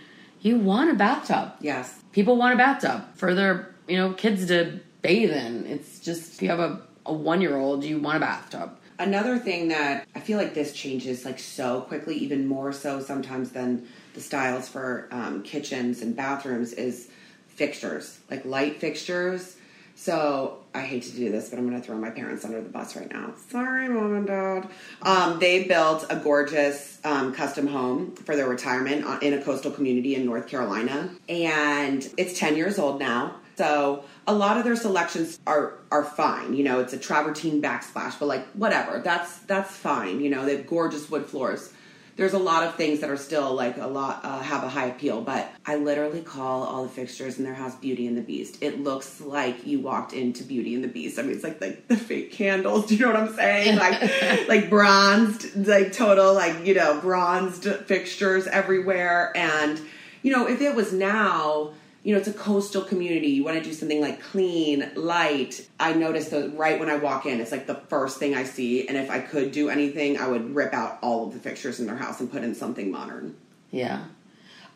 you 0.42 0.58
want 0.58 0.90
a 0.90 0.94
bathtub 0.94 1.54
Yes. 1.62 2.00
people 2.12 2.36
want 2.38 2.54
a 2.54 2.58
bathtub 2.58 3.04
for 3.16 3.34
their 3.34 3.74
you 3.88 3.98
know 3.98 4.14
kids 4.14 4.48
to 4.48 4.80
bathe 5.02 5.32
in. 5.32 5.66
It's 5.66 6.00
just 6.00 6.36
if 6.36 6.42
you 6.42 6.50
have 6.50 6.60
a, 6.60 6.82
a 7.06 7.14
one 7.14 7.42
year 7.42 7.58
old, 7.58 7.84
you 7.84 8.00
want 8.00 8.18
a 8.18 8.20
bathtub. 8.20 8.78
Another 9.00 9.40
thing 9.40 9.70
that 9.70 10.08
I 10.14 10.20
feel 10.20 10.38
like 10.38 10.54
this 10.54 10.74
changes 10.74 11.26
like 11.26 11.40
so 11.40 11.82
quickly, 11.82 12.16
even 12.16 12.48
more 12.48 12.72
so 12.72 13.02
sometimes 13.02 13.50
than 13.52 13.88
the 14.14 14.22
styles 14.22 14.70
for 14.70 15.08
um, 15.12 15.42
kitchens 15.42 16.02
and 16.04 16.16
bathrooms, 16.16 16.74
is 16.74 17.10
fixtures, 17.56 18.20
like 18.30 18.46
light 18.46 18.80
fixtures. 18.80 19.58
So 19.96 20.58
I 20.74 20.82
hate 20.82 21.04
to 21.04 21.12
do 21.12 21.32
this, 21.32 21.50
but 21.50 21.60
I'm 21.60 21.68
going 21.68 21.80
to 21.80 21.86
throw 21.86 21.98
my 21.98 22.10
parents 22.10 22.44
under 22.44 22.62
the 22.62 22.70
bus 22.70 22.96
right 22.96 23.12
now. 23.12 23.34
Sorry, 23.50 23.88
mom 23.88 24.16
and 24.16 24.26
dad. 24.26 24.70
Um, 25.02 25.38
they 25.40 25.66
built 25.66 26.06
a 26.10 26.16
gorgeous 26.16 27.00
um, 27.04 27.34
custom 27.34 27.68
home 27.68 28.16
for 28.16 28.36
their 28.36 28.48
retirement 28.48 29.06
in 29.22 29.34
a 29.34 29.44
coastal 29.44 29.70
community 29.70 30.16
in 30.16 30.26
North 30.26 30.48
Carolina, 30.48 31.12
and 31.30 32.08
it's 32.18 32.40
10 32.40 32.56
years 32.56 32.80
old 32.80 33.00
now. 33.00 33.36
So 33.58 34.06
a 34.26 34.34
lot 34.34 34.58
of 34.58 34.64
their 34.64 34.76
selections 34.76 35.40
are 35.46 35.78
are 35.92 36.04
fine. 36.04 36.56
You 36.56 36.64
know, 36.64 36.80
it's 36.80 36.94
a 36.94 36.98
travertine 36.98 37.62
backsplash, 37.62 38.18
but 38.18 38.26
like 38.28 38.48
whatever, 38.54 39.02
that's 39.04 39.38
that's 39.40 39.76
fine. 39.76 40.22
You 40.22 40.30
know, 40.30 40.46
they 40.46 40.56
have 40.56 40.66
gorgeous 40.66 41.10
wood 41.12 41.26
floors 41.26 41.72
there's 42.16 42.34
a 42.34 42.40
lot 42.40 42.64
of 42.64 42.76
things 42.76 43.00
that 43.00 43.10
are 43.10 43.18
still 43.18 43.54
like 43.54 43.78
a 43.78 43.88
lot 43.88 44.22
uh, 44.24 44.40
have 44.40 44.64
a 44.64 44.70
high 44.70 44.86
appeal 44.86 45.22
but 45.22 45.52
i 45.66 45.76
literally 45.76 46.22
call 46.22 46.64
all 46.64 46.84
the 46.84 46.90
fixtures 46.90 47.38
in 47.38 47.44
their 47.44 47.54
house 47.54 47.76
beauty 47.76 48.08
and 48.08 48.18
the 48.18 48.22
beast. 48.22 48.58
It 48.62 48.82
looks 48.82 49.22
like 49.22 49.66
you 49.66 49.80
walked 49.80 50.14
into 50.14 50.44
beauty 50.44 50.76
and 50.76 50.84
the 50.84 50.88
beast. 50.88 51.20
I 51.20 51.24
mean 51.24 51.34
it's 51.34 51.44
like 51.44 51.60
like 51.60 51.88
the 51.88 51.98
fake 51.98 52.32
candles 52.32 52.86
do 52.88 52.96
you 52.96 53.02
know 53.02 53.12
what 53.12 53.18
i'm 53.18 53.34
saying? 53.36 53.78
Like 53.78 54.48
like 54.48 54.70
bronzed 54.70 55.68
like 55.68 55.92
total 55.92 56.34
like 56.34 56.66
you 56.66 56.74
know 56.74 57.00
bronzed 57.02 57.66
fixtures 57.86 58.48
everywhere. 58.48 59.32
And 59.36 59.82
you 60.22 60.32
know 60.32 60.48
if 60.48 60.62
it 60.62 60.76
was 60.76 60.94
now 60.94 61.74
you 62.04 62.14
know, 62.14 62.20
it's 62.20 62.28
a 62.28 62.34
coastal 62.34 62.82
community. 62.82 63.28
You 63.28 63.44
want 63.44 63.58
to 63.58 63.64
do 63.64 63.74
something 63.74 64.02
like 64.02 64.22
clean, 64.22 64.92
light. 64.96 65.68
I 65.80 65.94
notice 65.94 66.30
that 66.30 66.58
right 66.58 66.80
when 66.80 66.90
I 66.90 66.96
walk 66.96 67.28
in, 67.28 67.40
it's 67.40 67.52
like 67.52 67.68
the 67.68 67.76
first 67.76 68.18
thing 68.18 68.34
I 68.34 68.44
see. 68.44 68.88
And 68.88 68.98
if 68.98 69.12
I 69.12 69.20
could 69.20 69.52
do 69.52 69.70
anything, 69.70 70.18
I 70.18 70.28
would 70.28 70.56
rip 70.56 70.74
out 70.74 70.98
all 71.02 71.28
of 71.28 71.34
the 71.34 71.40
fixtures 71.40 71.80
in 71.80 71.86
their 71.86 71.98
house 71.98 72.20
and 72.20 72.32
put 72.32 72.44
in 72.44 72.56
something 72.56 72.92
modern. 72.92 73.36
Yeah. 73.70 74.06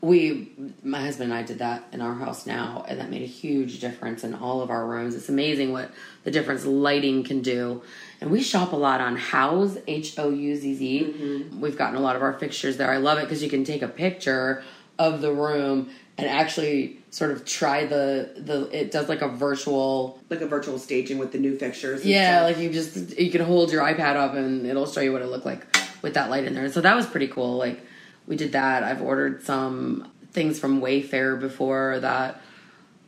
We, 0.01 0.51
my 0.83 1.01
husband 1.01 1.31
and 1.31 1.39
I 1.39 1.41
did 1.41 1.59
that 1.59 1.85
in 1.91 1.99
our 1.99 2.13
house 2.13 2.45
now, 2.45 2.85
and 2.87 2.99
that 2.99 3.09
made 3.09 3.23
a 3.23 3.27
huge 3.27 3.79
difference 3.79 4.23
in 4.23 4.35
all 4.35 4.61
of 4.61 4.69
our 4.69 4.85
rooms. 4.85 5.15
It's 5.15 5.29
amazing 5.29 5.71
what 5.71 5.89
the 6.23 6.29
difference 6.29 6.63
lighting 6.63 7.23
can 7.23 7.41
do. 7.41 7.81
And 8.21 8.29
we 8.29 8.43
shop 8.43 8.71
a 8.71 8.75
lot 8.75 9.01
on 9.01 9.17
Houzz, 9.17 9.81
H 9.87 10.19
O 10.19 10.29
U 10.29 10.55
Z 10.55 10.75
Z. 10.75 11.03
Mm-hmm. 11.03 11.59
We've 11.59 11.77
gotten 11.77 11.95
a 11.95 12.01
lot 12.01 12.15
of 12.15 12.21
our 12.21 12.33
fixtures 12.33 12.77
there. 12.77 12.91
I 12.91 12.97
love 12.97 13.17
it 13.17 13.21
because 13.21 13.41
you 13.41 13.49
can 13.49 13.63
take 13.63 13.81
a 13.81 13.87
picture 13.87 14.63
of 14.99 15.21
the 15.21 15.33
room 15.33 15.89
and 16.17 16.27
actually 16.27 16.99
sort 17.15 17.31
of 17.31 17.45
try 17.45 17.85
the 17.85 18.29
the 18.35 18.67
it 18.77 18.91
does 18.91 19.07
like 19.07 19.21
a 19.21 19.29
virtual 19.29 20.19
Like 20.29 20.41
a 20.41 20.47
virtual 20.47 20.77
staging 20.77 21.17
with 21.17 21.31
the 21.31 21.37
new 21.37 21.57
fixtures. 21.57 22.03
yeah 22.05 22.39
stuff. 22.39 22.47
like 22.49 22.57
you 22.61 22.69
just 22.73 23.17
you 23.17 23.31
can 23.31 23.39
hold 23.39 23.71
your 23.71 23.81
ipad 23.83 24.17
up 24.17 24.33
and 24.33 24.65
it'll 24.67 24.85
show 24.85 24.99
you 24.99 25.13
what 25.13 25.21
it 25.21 25.27
looked 25.27 25.45
like 25.45 25.65
with 26.01 26.15
that 26.15 26.29
light 26.29 26.43
in 26.43 26.53
there 26.53 26.69
so 26.69 26.81
that 26.81 26.93
was 26.93 27.05
pretty 27.05 27.29
cool 27.29 27.55
like 27.55 27.79
we 28.27 28.35
did 28.35 28.51
that 28.51 28.83
i've 28.83 29.01
ordered 29.01 29.41
some 29.43 30.11
things 30.33 30.59
from 30.59 30.81
wayfair 30.81 31.39
before 31.39 32.01
that 32.01 32.41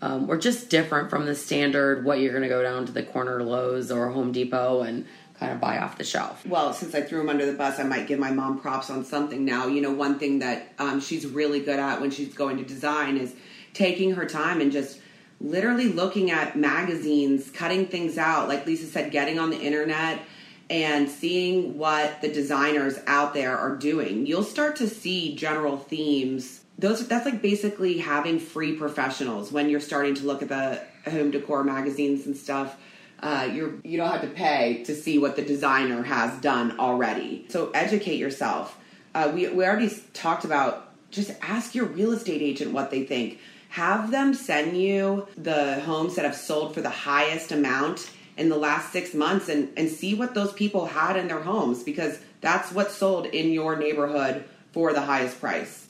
um, 0.01 0.25
were 0.25 0.37
just 0.37 0.69
different 0.69 1.09
from 1.09 1.25
the 1.25 1.35
standard 1.35 2.05
what 2.05 2.19
you're 2.21 2.31
gonna 2.31 2.47
go 2.47 2.63
down 2.63 2.85
to 2.85 2.93
the 2.93 3.03
corner 3.03 3.43
lowes 3.43 3.91
or 3.91 4.07
home 4.11 4.31
depot 4.31 4.83
and 4.83 5.05
kind 5.37 5.51
of 5.51 5.59
buy 5.59 5.79
off 5.79 5.97
the 5.97 6.03
shelf 6.05 6.45
well, 6.47 6.73
since 6.73 6.95
I 6.95 7.01
threw 7.01 7.19
him 7.21 7.29
under 7.29 7.45
the 7.45 7.53
bus, 7.53 7.77
I 7.79 7.83
might 7.83 8.07
give 8.07 8.17
my 8.19 8.31
mom 8.31 8.59
props 8.59 8.89
on 8.89 9.05
something 9.05 9.45
now. 9.45 9.67
You 9.67 9.81
know, 9.81 9.91
one 9.91 10.17
thing 10.17 10.39
that 10.39 10.73
um, 10.79 10.99
she's 10.99 11.27
really 11.27 11.59
good 11.59 11.77
at 11.77 12.01
when 12.01 12.09
she's 12.09 12.33
going 12.33 12.57
to 12.57 12.63
design 12.63 13.17
is 13.17 13.35
taking 13.77 14.15
her 14.15 14.25
time 14.25 14.61
and 14.61 14.71
just 14.71 14.99
literally 15.39 15.89
looking 15.89 16.31
at 16.31 16.55
magazines, 16.55 17.51
cutting 17.51 17.85
things 17.85 18.17
out. 18.17 18.47
Like 18.47 18.65
Lisa 18.65 18.85
said, 18.85 19.11
getting 19.11 19.39
on 19.39 19.49
the 19.49 19.59
internet 19.59 20.19
and 20.69 21.09
seeing 21.09 21.77
what 21.77 22.21
the 22.21 22.27
designers 22.27 22.99
out 23.07 23.33
there 23.33 23.57
are 23.57 23.75
doing. 23.75 24.25
You'll 24.25 24.43
start 24.43 24.75
to 24.77 24.89
see 24.89 25.35
general 25.35 25.77
themes. 25.77 26.61
Those 26.77 27.07
that's 27.07 27.25
like 27.25 27.41
basically 27.41 27.99
having 27.99 28.39
free 28.39 28.75
professionals 28.75 29.51
when 29.51 29.69
you're 29.69 29.79
starting 29.79 30.15
to 30.15 30.25
look 30.25 30.41
at 30.41 30.49
the 30.49 30.81
home 31.09 31.31
decor 31.31 31.63
magazines 31.63 32.25
and 32.25 32.35
stuff 32.35 32.77
uh, 33.19 33.49
you're 33.51 33.75
you 33.83 33.97
don't 33.97 34.11
have 34.11 34.21
to 34.21 34.27
pay 34.27 34.83
to 34.83 34.95
see 34.95 35.17
what 35.17 35.35
the 35.35 35.41
designer 35.41 36.03
has 36.03 36.39
done 36.39 36.79
already. 36.79 37.45
So 37.49 37.71
educate 37.71 38.17
yourself. 38.17 38.77
Uh, 39.15 39.31
we 39.33 39.47
we 39.47 39.65
already 39.65 39.89
talked 40.13 40.45
about 40.45 40.83
just 41.09 41.31
ask 41.41 41.73
your 41.73 41.85
real 41.85 42.11
estate 42.11 42.41
agent 42.41 42.73
what 42.73 42.91
they 42.91 43.03
think. 43.03 43.39
Have 43.77 44.09
them 44.09 44.33
send 44.33 44.75
you 44.75 45.27
the 45.37 45.79
homes 45.81 46.15
that 46.15 46.25
have 46.25 46.35
sold 46.35 46.73
for 46.73 46.81
the 46.81 46.89
highest 46.89 47.51
amount 47.51 48.09
in 48.35 48.49
the 48.49 48.57
last 48.57 48.91
six 48.91 49.13
months 49.13 49.49
and, 49.49 49.71
and 49.77 49.87
see 49.87 50.15
what 50.15 50.33
those 50.33 50.51
people 50.51 50.87
had 50.87 51.15
in 51.15 51.27
their 51.27 51.41
homes 51.41 51.83
because 51.83 52.17
that's 52.41 52.71
what 52.71 52.89
sold 52.89 53.27
in 53.27 53.51
your 53.51 53.75
neighborhood 53.75 54.45
for 54.71 54.93
the 54.93 55.01
highest 55.01 55.39
price. 55.39 55.86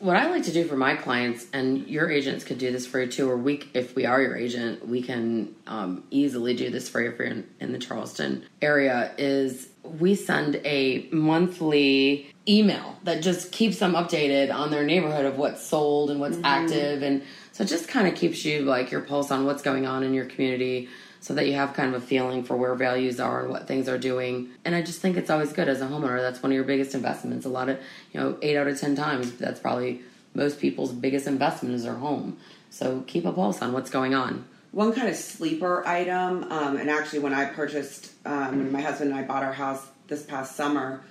What 0.00 0.16
I 0.16 0.30
like 0.30 0.44
to 0.44 0.52
do 0.52 0.64
for 0.64 0.76
my 0.76 0.96
clients, 0.96 1.46
and 1.52 1.86
your 1.86 2.10
agents 2.10 2.42
could 2.42 2.56
do 2.56 2.72
this 2.72 2.86
for 2.86 3.02
you 3.02 3.06
too, 3.06 3.30
or 3.30 3.36
we, 3.36 3.68
if 3.74 3.94
we 3.94 4.06
are 4.06 4.20
your 4.20 4.34
agent, 4.34 4.88
we 4.88 5.02
can 5.02 5.54
um, 5.66 6.04
easily 6.10 6.54
do 6.54 6.70
this 6.70 6.88
for 6.88 7.02
you 7.02 7.10
if 7.10 7.18
you're 7.18 7.28
in, 7.28 7.46
in 7.60 7.72
the 7.72 7.78
Charleston 7.78 8.46
area. 8.62 9.12
Is 9.18 9.68
we 9.84 10.14
send 10.14 10.56
a 10.64 11.06
monthly 11.12 12.32
email 12.48 12.96
that 13.04 13.22
just 13.22 13.52
keeps 13.52 13.78
them 13.78 13.92
updated 13.92 14.52
on 14.52 14.70
their 14.70 14.84
neighborhood 14.84 15.26
of 15.26 15.36
what's 15.36 15.64
sold 15.64 16.10
and 16.10 16.18
what's 16.18 16.38
active, 16.44 17.02
and 17.02 17.22
so 17.52 17.64
it 17.64 17.66
just 17.66 17.86
kind 17.86 18.08
of 18.08 18.14
keeps 18.14 18.42
you 18.42 18.62
like 18.62 18.90
your 18.90 19.02
pulse 19.02 19.30
on 19.30 19.44
what's 19.44 19.62
going 19.62 19.86
on 19.86 20.02
in 20.02 20.14
your 20.14 20.24
community. 20.24 20.88
So 21.22 21.34
that 21.34 21.46
you 21.46 21.52
have 21.54 21.74
kind 21.74 21.94
of 21.94 22.02
a 22.02 22.06
feeling 22.06 22.44
for 22.44 22.56
where 22.56 22.74
values 22.74 23.20
are 23.20 23.42
and 23.42 23.50
what 23.50 23.66
things 23.68 23.88
are 23.88 23.98
doing. 23.98 24.48
And 24.64 24.74
I 24.74 24.80
just 24.80 25.00
think 25.00 25.16
it's 25.18 25.28
always 25.28 25.52
good 25.52 25.68
as 25.68 25.80
a 25.82 25.86
homeowner. 25.86 26.18
That's 26.18 26.42
one 26.42 26.50
of 26.50 26.54
your 26.56 26.64
biggest 26.64 26.94
investments. 26.94 27.44
A 27.44 27.50
lot 27.50 27.68
of, 27.68 27.78
you 28.12 28.20
know, 28.20 28.38
eight 28.40 28.56
out 28.56 28.66
of 28.66 28.80
10 28.80 28.96
times, 28.96 29.32
that's 29.36 29.60
probably 29.60 30.00
most 30.32 30.58
people's 30.60 30.92
biggest 30.92 31.26
investment 31.26 31.74
is 31.74 31.84
their 31.84 31.94
home. 31.96 32.38
So 32.70 33.02
keep 33.06 33.26
a 33.26 33.32
pulse 33.32 33.60
on 33.60 33.72
what's 33.74 33.90
going 33.90 34.14
on. 34.14 34.46
one 34.72 34.92
kind 34.94 35.08
of 35.08 35.16
sleeper 35.16 35.86
item 35.86 36.44
um, 36.50 36.76
and 36.76 36.88
actually 36.88 37.18
when 37.18 37.34
i 37.34 37.44
purchased 37.44 38.12
um, 38.24 38.58
when 38.58 38.70
my 38.72 38.80
husband 38.80 39.10
and 39.10 39.18
i 39.18 39.22
bought 39.24 39.42
our 39.42 39.52
house 39.52 39.84
this 40.06 40.22
past 40.24 40.54
summer 40.54 41.02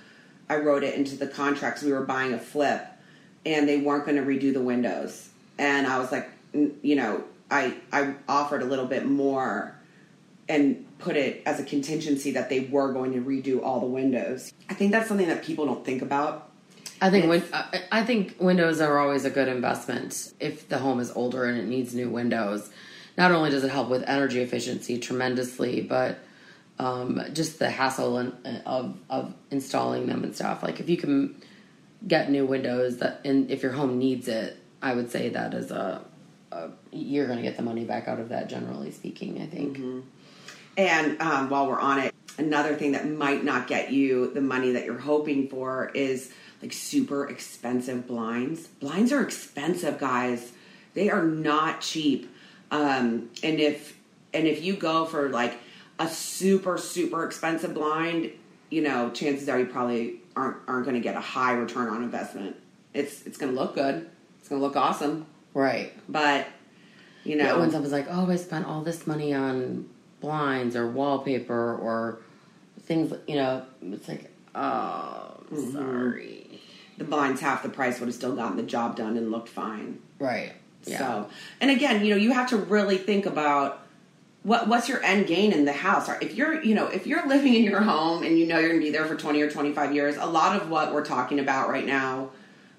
i 0.48 0.56
wrote 0.56 0.82
it 0.82 0.94
into 0.94 1.14
the 1.14 1.26
contracts 1.26 1.82
we 1.82 1.92
were 1.92 2.04
buying 2.04 2.32
a 2.32 2.38
flip 2.38 2.82
and 3.44 3.68
they 3.68 3.76
weren't 3.76 4.06
going 4.06 4.16
to 4.16 4.22
redo 4.22 4.50
the 4.54 4.62
windows 4.62 5.28
and 5.58 5.86
i 5.86 5.98
was 5.98 6.10
like 6.10 6.30
you 6.82 6.96
know 6.96 7.22
i 7.50 7.74
i 7.92 8.14
offered 8.26 8.62
a 8.62 8.64
little 8.64 8.86
bit 8.86 9.04
more 9.04 9.76
and 10.50 10.86
put 10.98 11.16
it 11.16 11.42
as 11.46 11.58
a 11.58 11.64
contingency 11.64 12.30
that 12.32 12.50
they 12.50 12.60
were 12.60 12.92
going 12.92 13.12
to 13.12 13.20
redo 13.20 13.62
all 13.62 13.80
the 13.80 13.86
windows 13.86 14.52
i 14.68 14.74
think 14.74 14.92
that's 14.92 15.08
something 15.08 15.28
that 15.28 15.42
people 15.42 15.64
don't 15.64 15.84
think 15.84 16.02
about 16.02 16.50
I 17.02 17.08
think 17.08 17.28
win- 17.28 17.44
I 17.90 18.04
think 18.04 18.36
windows 18.38 18.80
are 18.80 18.98
always 18.98 19.24
a 19.24 19.30
good 19.30 19.48
investment 19.48 20.34
if 20.38 20.68
the 20.68 20.78
home 20.78 21.00
is 21.00 21.10
older 21.12 21.44
and 21.44 21.58
it 21.58 21.66
needs 21.66 21.94
new 21.94 22.10
windows. 22.10 22.68
Not 23.16 23.32
only 23.32 23.50
does 23.50 23.64
it 23.64 23.70
help 23.70 23.88
with 23.88 24.02
energy 24.06 24.40
efficiency 24.40 24.98
tremendously, 24.98 25.80
but 25.80 26.18
um, 26.78 27.22
just 27.32 27.58
the 27.58 27.70
hassle 27.70 28.18
and, 28.18 28.62
of 28.66 28.98
of 29.08 29.34
installing 29.50 30.06
them 30.06 30.24
and 30.24 30.34
stuff. 30.34 30.62
Like 30.62 30.80
if 30.80 30.88
you 30.88 30.96
can 30.96 31.40
get 32.06 32.30
new 32.30 32.44
windows 32.46 32.98
that, 32.98 33.20
and 33.24 33.50
if 33.50 33.62
your 33.62 33.72
home 33.72 33.98
needs 33.98 34.28
it, 34.28 34.58
I 34.82 34.94
would 34.94 35.10
say 35.10 35.30
that 35.30 35.54
is 35.54 35.70
a, 35.70 36.04
a 36.52 36.70
you're 36.92 37.26
going 37.26 37.38
to 37.38 37.42
get 37.42 37.56
the 37.56 37.62
money 37.62 37.84
back 37.84 38.08
out 38.08 38.20
of 38.20 38.28
that. 38.28 38.48
Generally 38.48 38.92
speaking, 38.92 39.40
I 39.40 39.46
think. 39.46 39.78
And 40.88 41.20
um, 41.20 41.50
while 41.50 41.66
we're 41.68 41.78
on 41.80 41.98
it, 41.98 42.14
another 42.38 42.74
thing 42.74 42.92
that 42.92 43.06
might 43.08 43.44
not 43.44 43.66
get 43.66 43.92
you 43.92 44.32
the 44.32 44.40
money 44.40 44.72
that 44.72 44.86
you're 44.86 44.98
hoping 44.98 45.46
for 45.48 45.90
is 45.94 46.32
like 46.62 46.72
super 46.72 47.28
expensive 47.28 48.06
blinds. 48.06 48.66
Blinds 48.66 49.12
are 49.12 49.22
expensive, 49.22 49.98
guys. 49.98 50.52
They 50.94 51.10
are 51.10 51.22
not 51.24 51.82
cheap. 51.82 52.34
Um, 52.70 53.28
and 53.42 53.60
if 53.60 53.98
and 54.32 54.46
if 54.46 54.62
you 54.62 54.74
go 54.74 55.04
for 55.04 55.28
like 55.28 55.58
a 55.98 56.08
super 56.08 56.78
super 56.78 57.24
expensive 57.26 57.74
blind, 57.74 58.30
you 58.70 58.80
know, 58.82 59.10
chances 59.10 59.48
are 59.50 59.58
you 59.58 59.66
probably 59.66 60.20
aren't 60.34 60.56
aren't 60.66 60.84
going 60.86 60.94
to 60.96 61.00
get 61.02 61.16
a 61.16 61.20
high 61.20 61.52
return 61.52 61.88
on 61.88 62.02
investment. 62.02 62.56
It's 62.94 63.26
it's 63.26 63.36
going 63.36 63.52
to 63.54 63.60
look 63.60 63.74
good. 63.74 64.08
It's 64.38 64.48
going 64.48 64.60
to 64.62 64.66
look 64.66 64.76
awesome, 64.76 65.26
Right. 65.52 65.92
but 66.08 66.46
you 67.24 67.36
know, 67.36 67.44
Yeah, 67.44 67.56
when 67.58 67.70
someone's 67.70 67.92
like, 67.92 68.06
"Oh, 68.08 68.30
I 68.30 68.36
spent 68.36 68.66
all 68.66 68.80
this 68.80 69.06
money 69.06 69.34
on 69.34 69.86
blinds 70.20 70.76
or 70.76 70.86
wallpaper 70.88 71.76
or 71.76 72.18
things," 72.82 73.12
you 73.26 73.36
know, 73.36 73.64
it's 73.82 74.08
like, 74.08 74.30
"Oh, 74.54 75.36
Mm-hmm. 75.52 75.72
sorry." 75.72 76.46
the 76.98 77.04
blinds 77.04 77.40
half 77.40 77.62
the 77.62 77.68
price 77.70 77.98
would 77.98 78.06
have 78.08 78.14
still 78.14 78.36
gotten 78.36 78.58
the 78.58 78.62
job 78.62 78.94
done 78.94 79.16
and 79.16 79.30
looked 79.32 79.48
fine. 79.48 79.98
Right. 80.18 80.52
Yeah. 80.84 80.98
So, 80.98 81.30
and 81.60 81.70
again, 81.70 82.04
you 82.04 82.10
know, 82.10 82.16
you 82.20 82.32
have 82.32 82.50
to 82.50 82.58
really 82.58 82.98
think 82.98 83.24
about 83.24 83.86
what 84.42 84.68
what's 84.68 84.86
your 84.86 85.02
end 85.02 85.26
gain 85.26 85.52
in 85.52 85.64
the 85.64 85.72
house. 85.72 86.10
Or 86.10 86.18
If 86.20 86.34
you're, 86.34 86.62
you 86.62 86.74
know, 86.74 86.88
if 86.88 87.06
you're 87.06 87.26
living 87.26 87.54
in 87.54 87.62
your 87.64 87.80
home 87.80 88.22
and 88.22 88.38
you 88.38 88.46
know 88.46 88.58
you're 88.58 88.68
going 88.68 88.80
to 88.82 88.86
be 88.86 88.92
there 88.92 89.06
for 89.06 89.16
20 89.16 89.40
or 89.40 89.50
25 89.50 89.94
years, 89.94 90.16
a 90.18 90.26
lot 90.26 90.60
of 90.60 90.68
what 90.68 90.92
we're 90.92 91.04
talking 91.04 91.40
about 91.40 91.70
right 91.70 91.86
now 91.86 92.30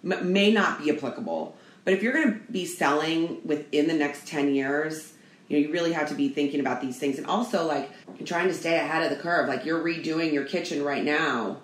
m- 0.04 0.32
may 0.32 0.51
not 0.51 0.84
be 0.84 0.91
applicable. 0.91 1.56
But 1.84 1.95
if 1.95 2.04
you're 2.04 2.13
going 2.13 2.34
to 2.34 2.39
be 2.51 2.65
selling 2.65 3.39
within 3.43 3.88
the 3.88 3.95
next 3.95 4.27
10 4.27 4.54
years, 4.54 5.11
you 5.52 5.60
know, 5.60 5.68
you 5.68 5.74
really 5.74 5.92
have 5.92 6.08
to 6.08 6.16
be 6.16 6.30
thinking 6.30 6.62
about 6.62 6.80
these 6.80 6.98
things 6.98 7.18
and 7.18 7.28
also 7.28 7.66
like 7.66 7.90
trying 8.24 8.48
to 8.48 8.54
stay 8.54 8.78
ahead 8.78 9.04
of 9.04 9.16
the 9.16 9.22
curve. 9.22 9.50
Like 9.50 9.66
you're 9.66 9.84
redoing 9.84 10.32
your 10.32 10.46
kitchen 10.46 10.82
right 10.82 11.04
now 11.04 11.58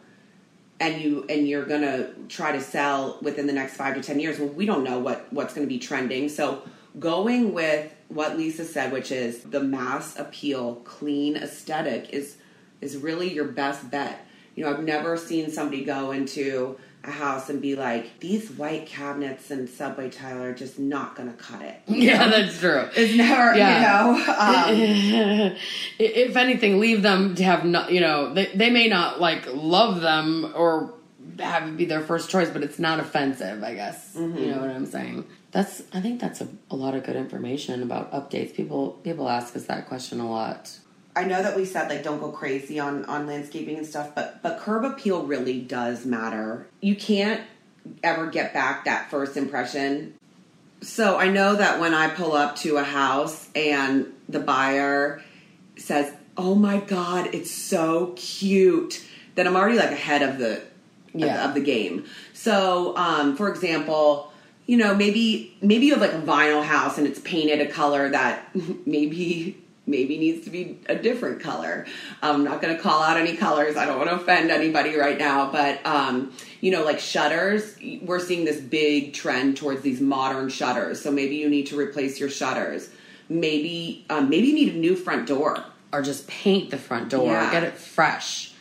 and 0.82 1.02
you 1.02 1.26
and 1.30 1.48
you're 1.48 1.66
gonna 1.66 2.10
try 2.28 2.52
to 2.52 2.60
sell 2.60 3.18
within 3.22 3.48
the 3.48 3.54
next 3.54 3.78
five 3.78 3.96
to 3.96 4.02
ten 4.02 4.20
years. 4.20 4.40
Well, 4.40 4.50
we 4.50 4.66
don't 4.66 4.84
know 4.84 5.00
what 5.00 5.32
what's 5.32 5.54
gonna 5.54 5.68
be 5.68 5.80
trending. 5.80 6.28
So 6.28 6.64
going 7.00 7.54
with 7.54 7.90
what 8.10 8.38
Lisa 8.38 8.66
said, 8.66 8.92
which 8.92 9.10
is 9.10 9.44
the 9.44 9.62
mass 9.62 10.20
appeal, 10.20 10.76
clean 10.84 11.38
aesthetic, 11.38 12.10
is 12.10 12.36
is 12.82 12.98
really 12.98 13.34
your 13.34 13.46
best 13.46 13.90
bet. 13.90 14.20
You 14.56 14.66
know, 14.66 14.72
I've 14.72 14.84
never 14.84 15.16
seen 15.16 15.50
somebody 15.50 15.86
go 15.86 16.12
into 16.12 16.78
a 17.08 17.12
house 17.12 17.50
and 17.50 17.62
be 17.62 17.76
like, 17.76 18.20
these 18.20 18.52
white 18.52 18.86
cabinets 18.86 19.50
and 19.50 19.70
subway 19.70 20.10
tile 20.10 20.44
are 20.44 20.54
just 20.54 20.78
not 20.78 21.16
going 21.16 21.32
to 21.32 21.38
cut 21.38 21.62
it. 21.62 21.80
You 21.88 21.96
Yeah, 22.10 22.26
know? 22.26 22.30
that's 22.32 22.60
true. 22.60 22.88
It's 22.96 23.16
never, 23.16 23.56
Yeah. 23.58 24.12
you 24.12 24.18
know. 24.26 25.52
Um, 25.52 25.56
if 26.00 26.36
anything, 26.36 26.80
leave 26.80 27.02
them 27.02 27.36
to 27.36 27.44
have 27.44 27.64
not. 27.66 27.92
You 27.92 28.02
know, 28.02 28.34
they 28.34 28.48
they 28.48 28.70
may 28.70 28.88
not 28.88 29.20
like 29.22 29.48
love 29.54 30.02
them 30.02 30.52
or 30.56 30.94
have 31.40 31.68
it 31.68 31.78
be 31.78 31.86
their 31.86 32.02
first 32.02 32.30
choice, 32.30 32.50
but 32.50 32.64
it's 32.64 32.80
not 32.80 33.00
offensive. 33.00 33.64
I 33.64 33.74
guess 33.74 34.14
you 34.16 34.28
know 34.48 34.60
what 34.60 34.70
I'm 34.70 34.86
saying. 34.86 35.26
That's 35.52 35.82
I 35.94 36.02
think 36.02 36.20
that's 36.20 36.42
a, 36.42 36.48
a 36.70 36.76
lot 36.76 36.94
of 36.94 37.04
good 37.04 37.16
information 37.16 37.82
about 37.84 38.12
updates. 38.12 38.54
People 38.54 38.92
people 39.04 39.30
ask 39.30 39.56
us 39.56 39.66
that 39.68 39.88
question 39.88 40.20
a 40.20 40.30
lot. 40.30 40.78
I 41.18 41.24
know 41.24 41.42
that 41.42 41.56
we 41.56 41.66
said 41.66 41.90
like 41.90 42.04
don't 42.04 42.20
go 42.20 42.32
crazy 42.32 42.80
on 42.80 43.04
on 43.06 43.26
landscaping 43.26 43.78
and 43.78 43.88
stuff, 43.88 44.14
but 44.14 44.42
but 44.44 44.60
curb 44.60 44.86
appeal 44.86 45.24
really 45.24 45.60
does 45.60 46.06
matter. 46.06 46.68
You 46.80 46.96
can't 46.96 47.42
ever 48.04 48.28
get 48.28 48.54
back 48.54 48.86
that 48.86 49.10
first 49.10 49.36
impression. 49.36 50.14
So 50.82 51.18
I 51.18 51.30
know 51.30 51.56
that 51.56 51.80
when 51.80 51.96
I 51.96 52.10
pull 52.10 52.34
up 52.34 52.56
to 52.58 52.78
a 52.78 52.84
house 52.84 53.50
and 53.56 54.14
the 54.30 54.40
buyer 54.40 55.24
says, 55.76 56.14
"Oh 56.38 56.54
my 56.54 56.78
god, 56.82 57.34
it's 57.34 57.50
so 57.50 58.14
cute," 58.16 59.04
then 59.34 59.48
I'm 59.48 59.56
already 59.56 59.78
like 59.78 59.92
ahead 59.92 60.22
of 60.22 60.38
the 60.38 60.62
Yeah. 61.14 61.46
of, 61.46 61.50
of 61.50 61.56
the 61.56 61.62
game. 61.62 62.06
So, 62.34 62.96
um, 62.96 63.36
for 63.36 63.50
example, 63.50 64.32
you 64.68 64.78
know, 64.78 64.94
maybe 64.94 65.56
maybe 65.62 65.88
you 65.88 65.94
have 65.94 66.02
like 66.02 66.14
a 66.14 66.22
vinyl 66.22 66.64
house 66.64 67.00
and 67.00 67.08
it's 67.08 67.20
painted 67.22 67.60
a 67.60 67.66
color 67.72 68.10
that 68.10 68.56
maybe 68.86 69.58
maybe 69.88 70.18
needs 70.18 70.44
to 70.44 70.52
be 70.52 70.80
a 70.88 70.96
different 70.96 71.40
color. 71.40 71.86
I'm 72.22 72.44
not 72.44 72.62
going 72.62 72.76
to 72.76 72.82
call 72.82 73.02
out 73.02 73.18
any 73.18 73.36
colors. 73.36 73.78
I 73.78 73.86
don't 73.86 73.98
want 73.98 74.10
to 74.10 74.18
offend 74.18 74.52
anybody 74.52 74.96
right 74.96 75.18
now, 75.18 75.52
but 75.52 75.84
um, 75.86 76.34
you 76.62 76.72
know, 76.72 76.84
like 76.84 77.00
shutters, 77.00 77.76
we're 78.02 78.20
seeing 78.20 78.46
this 78.46 78.60
big 78.60 79.14
trend 79.14 79.58
towards 79.58 79.82
these 79.82 80.02
modern 80.02 80.50
shutters. 80.50 81.02
So 81.02 81.10
maybe 81.10 81.38
you 81.38 81.50
need 81.50 81.68
to 81.68 81.80
replace 81.80 82.20
your 82.20 82.30
shutters. 82.30 82.90
Maybe 83.30 84.06
um, 84.10 84.30
maybe 84.30 84.48
you 84.48 84.54
need 84.54 84.76
a 84.76 84.78
new 84.78 84.96
front 84.96 85.28
door. 85.28 85.64
Or 85.94 86.02
just 86.02 86.28
paint 86.28 86.70
the 86.70 86.78
front 86.78 87.10
door. 87.10 87.32
Yeah. 87.32 87.50
Get 87.50 87.64
it 87.64 87.78
fresh. 87.78 88.54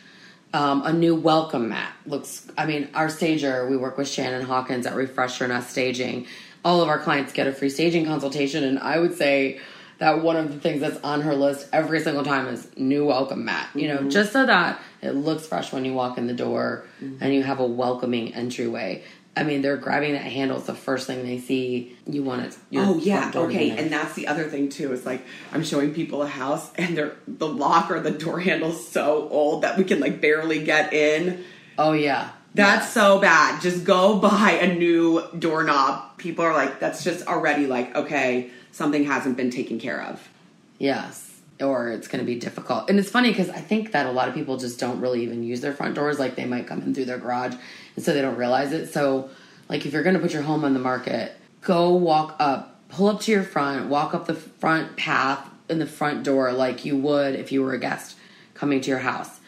Um, 0.53 0.81
a 0.85 0.93
new 0.93 1.13
welcome 1.13 1.69
mat 1.69 1.93
looks. 2.05 2.47
I 2.57 2.65
mean, 2.65 2.87
our 2.93 3.09
stager. 3.09 3.67
We 3.67 3.75
work 3.75 3.97
with 3.97 4.07
Shannon 4.07 4.43
Hawkins 4.43 4.85
at 4.85 4.95
Refresher 4.95 5.45
Nest 5.45 5.69
Staging. 5.69 6.25
All 6.63 6.81
of 6.81 6.87
our 6.87 6.99
clients 6.99 7.33
get 7.33 7.45
a 7.45 7.51
free 7.51 7.69
staging 7.69 8.05
consultation, 8.05 8.63
and 8.63 8.79
I 8.79 8.97
would 8.99 9.15
say 9.15 9.59
that 9.99 10.21
one 10.21 10.35
of 10.35 10.53
the 10.53 10.59
things 10.59 10.81
that's 10.81 11.01
on 11.03 11.21
her 11.21 11.35
list 11.35 11.67
every 11.73 11.99
single 11.99 12.23
time 12.23 12.47
is 12.47 12.67
new 12.77 13.05
welcome 13.05 13.45
mat. 13.45 13.69
You 13.73 13.87
know, 13.87 13.97
mm-hmm. 13.97 14.09
just 14.09 14.31
so 14.31 14.45
that 14.45 14.79
it 15.01 15.11
looks 15.11 15.47
fresh 15.47 15.71
when 15.71 15.85
you 15.85 15.93
walk 15.93 16.17
in 16.17 16.27
the 16.27 16.33
door 16.33 16.85
mm-hmm. 17.01 17.23
and 17.23 17.33
you 17.33 17.43
have 17.43 17.59
a 17.59 17.65
welcoming 17.65 18.33
entryway. 18.33 19.03
I 19.35 19.43
mean, 19.43 19.61
they're 19.61 19.77
grabbing 19.77 20.13
that 20.13 20.23
handle. 20.23 20.57
It's 20.57 20.65
the 20.65 20.73
first 20.73 21.05
thing 21.05 21.23
they 21.23 21.37
see. 21.37 21.95
You 22.07 22.23
want 22.23 22.41
it. 22.41 22.57
Oh 22.75 22.97
yeah, 22.97 23.19
front 23.19 23.33
door 23.33 23.47
to 23.47 23.49
be 23.49 23.71
okay. 23.71 23.83
And 23.83 23.91
that's 23.91 24.15
the 24.15 24.27
other 24.27 24.45
thing 24.45 24.69
too. 24.69 24.91
Is 24.93 25.05
like 25.05 25.23
I'm 25.53 25.63
showing 25.63 25.93
people 25.93 26.23
a 26.23 26.27
house 26.27 26.71
and 26.75 26.97
they're 26.97 27.15
the 27.27 27.47
lock 27.47 27.91
or 27.91 27.99
the 27.99 28.11
door 28.11 28.39
handle's 28.39 28.87
so 28.87 29.27
old 29.29 29.61
that 29.61 29.77
we 29.77 29.83
can 29.83 29.99
like 29.99 30.21
barely 30.21 30.63
get 30.63 30.91
in. 30.91 31.43
oh 31.77 31.91
yeah, 31.93 32.31
That's 32.55 32.91
so 32.91 33.19
bad. 33.19 33.61
Just 33.61 33.83
go 33.83 34.17
buy 34.19 34.57
a 34.59 34.75
new 34.75 35.23
doorknob. 35.37 36.17
People 36.17 36.43
are 36.43 36.53
like, 36.53 36.79
that's 36.79 37.03
just 37.03 37.27
already 37.27 37.67
like, 37.67 37.95
okay, 37.95 38.49
something 38.77 39.05
hasn't 39.05 39.35
been 39.35 39.49
taken 39.49 39.79
care 39.79 40.01
of. 40.03 40.29
Yes. 40.77 41.41
Or 41.59 41.89
it's 41.89 42.07
going 42.07 42.23
to 42.23 42.25
be 42.25 42.39
difficult. 42.39 42.89
And 42.89 42.99
it's 42.99 43.09
funny 43.09 43.29
because 43.29 43.49
I 43.49 43.59
think 43.59 43.91
that 43.93 44.05
a 44.05 44.11
lot 44.11 44.29
of 44.29 44.35
people 44.35 44.57
just 44.57 44.79
don't 44.79 45.01
really 45.01 45.23
even 45.23 45.43
use 45.43 45.61
their 45.61 45.73
front 45.73 45.95
doors. 45.95 46.19
Like 46.19 46.35
they 46.35 46.45
might 46.45 46.67
come 46.67 46.81
in 46.81 46.93
through 46.93 47.05
their 47.05 47.17
garage 47.17 47.55
and 47.95 48.05
so 48.05 48.13
they 48.13 48.21
don't 48.21 48.37
realize 48.37 48.71
it. 48.71 48.93
So, 48.93 49.29
like, 49.67 49.85
if 49.85 49.91
you're 49.91 50.03
going 50.03 50.15
to 50.15 50.21
put 50.21 50.31
your 50.31 50.43
home 50.43 50.63
on 50.63 50.73
the 50.73 50.79
market, 50.79 51.35
go 51.61 51.89
walk 51.89 52.35
up, 52.39 52.79
pull 52.89 53.07
up 53.07 53.19
to 53.21 53.31
your 53.31 53.43
front, 53.43 53.87
walk 53.87 54.13
up 54.13 54.27
the 54.27 54.35
front 54.35 54.95
path 54.95 55.49
in 55.67 55.79
the 55.79 55.87
front 55.87 56.23
door 56.23 56.53
like 56.53 56.85
you 56.85 56.95
would 56.95 57.35
if 57.35 57.51
you 57.51 57.63
were 57.63 57.73
a 57.73 57.79
guest 57.79 58.15
coming 58.53 58.79
to 58.81 58.89
your 58.89 58.99
house. 58.99 59.39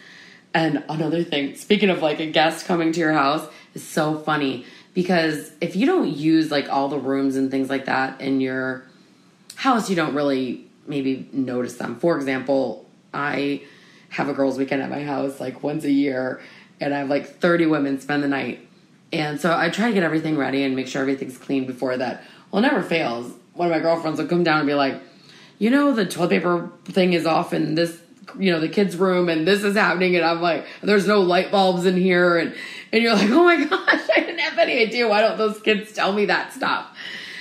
And 0.54 0.84
another 0.90 1.24
thing, 1.24 1.56
speaking 1.56 1.90
of 1.90 2.02
like 2.02 2.20
a 2.20 2.26
guest 2.26 2.66
coming 2.66 2.92
to 2.92 3.00
your 3.00 3.14
house, 3.14 3.48
is 3.76 3.88
so 3.88 4.18
funny 4.18 4.66
because 4.94 5.52
if 5.62 5.76
you 5.76 5.86
don't 5.86 6.10
use 6.10 6.50
like 6.50 6.68
all 6.70 6.90
the 6.90 6.98
rooms 6.98 7.36
and 7.36 7.52
things 7.52 7.70
like 7.70 7.86
that 7.86 8.20
in 8.20 8.42
your 8.42 8.84
house, 9.60 9.90
you 9.90 9.96
don't 9.96 10.16
really 10.16 10.66
maybe 10.88 11.28
notice 11.34 11.76
them. 11.76 12.00
For 12.00 12.16
example, 12.16 12.90
I 13.14 13.64
have 14.08 14.30
a 14.30 14.34
girls' 14.34 14.58
weekend 14.58 14.82
at 14.82 14.90
my 14.90 15.04
house 15.04 15.42
like 15.42 15.62
once 15.62 15.84
a 15.84 15.92
year, 15.92 16.42
and 16.80 16.94
I 16.94 17.00
have 17.00 17.10
like 17.10 17.40
30 17.40 17.66
women 17.66 18.00
spend 18.00 18.24
the 18.24 18.30
night. 18.30 18.66
And 19.12 19.40
so 19.40 19.56
I 19.56 19.70
try 19.70 19.90
to 19.90 19.94
get 19.94 20.04
everything 20.04 20.38
ready 20.38 20.64
and 20.64 20.78
make 20.78 20.88
sure 20.88 21.02
everything's 21.02 21.38
clean 21.38 21.66
before 21.66 21.98
that. 21.98 22.24
Well, 22.52 22.64
it 22.64 22.68
never 22.68 22.82
fails. 22.82 23.34
One 23.54 23.68
of 23.68 23.74
my 23.74 23.82
girlfriends 23.82 24.18
will 24.22 24.28
come 24.28 24.46
down 24.46 24.60
and 24.60 24.68
be 24.68 24.76
like, 24.76 25.02
you 25.58 25.70
know, 25.70 25.92
the 25.92 26.06
toilet 26.06 26.30
paper 26.30 26.72
thing 26.86 27.12
is 27.12 27.26
off 27.26 27.52
in 27.52 27.76
this, 27.76 28.00
you 28.38 28.54
know, 28.54 28.62
the 28.62 28.70
kids' 28.70 28.96
room, 28.96 29.28
and 29.28 29.46
this 29.46 29.66
is 29.66 29.76
happening, 29.76 30.16
and 30.16 30.24
I'm 30.24 30.42
like, 30.42 30.66
there's 30.82 31.06
no 31.06 31.20
light 31.20 31.52
bulbs 31.52 31.86
in 31.86 31.98
here, 31.98 32.38
and 32.38 32.56
and 32.94 33.04
you're 33.04 33.14
like, 33.14 33.30
oh 33.30 33.44
my 33.44 33.66
gosh, 33.66 34.10
I 34.16 34.22
didn't 34.22 34.40
have 34.40 34.58
any 34.58 34.80
idea. 34.80 35.06
Why 35.10 35.20
don't 35.20 35.38
those 35.38 35.60
kids 35.60 35.92
tell 35.92 36.14
me 36.14 36.26
that 36.28 36.54
stuff? 36.54 36.96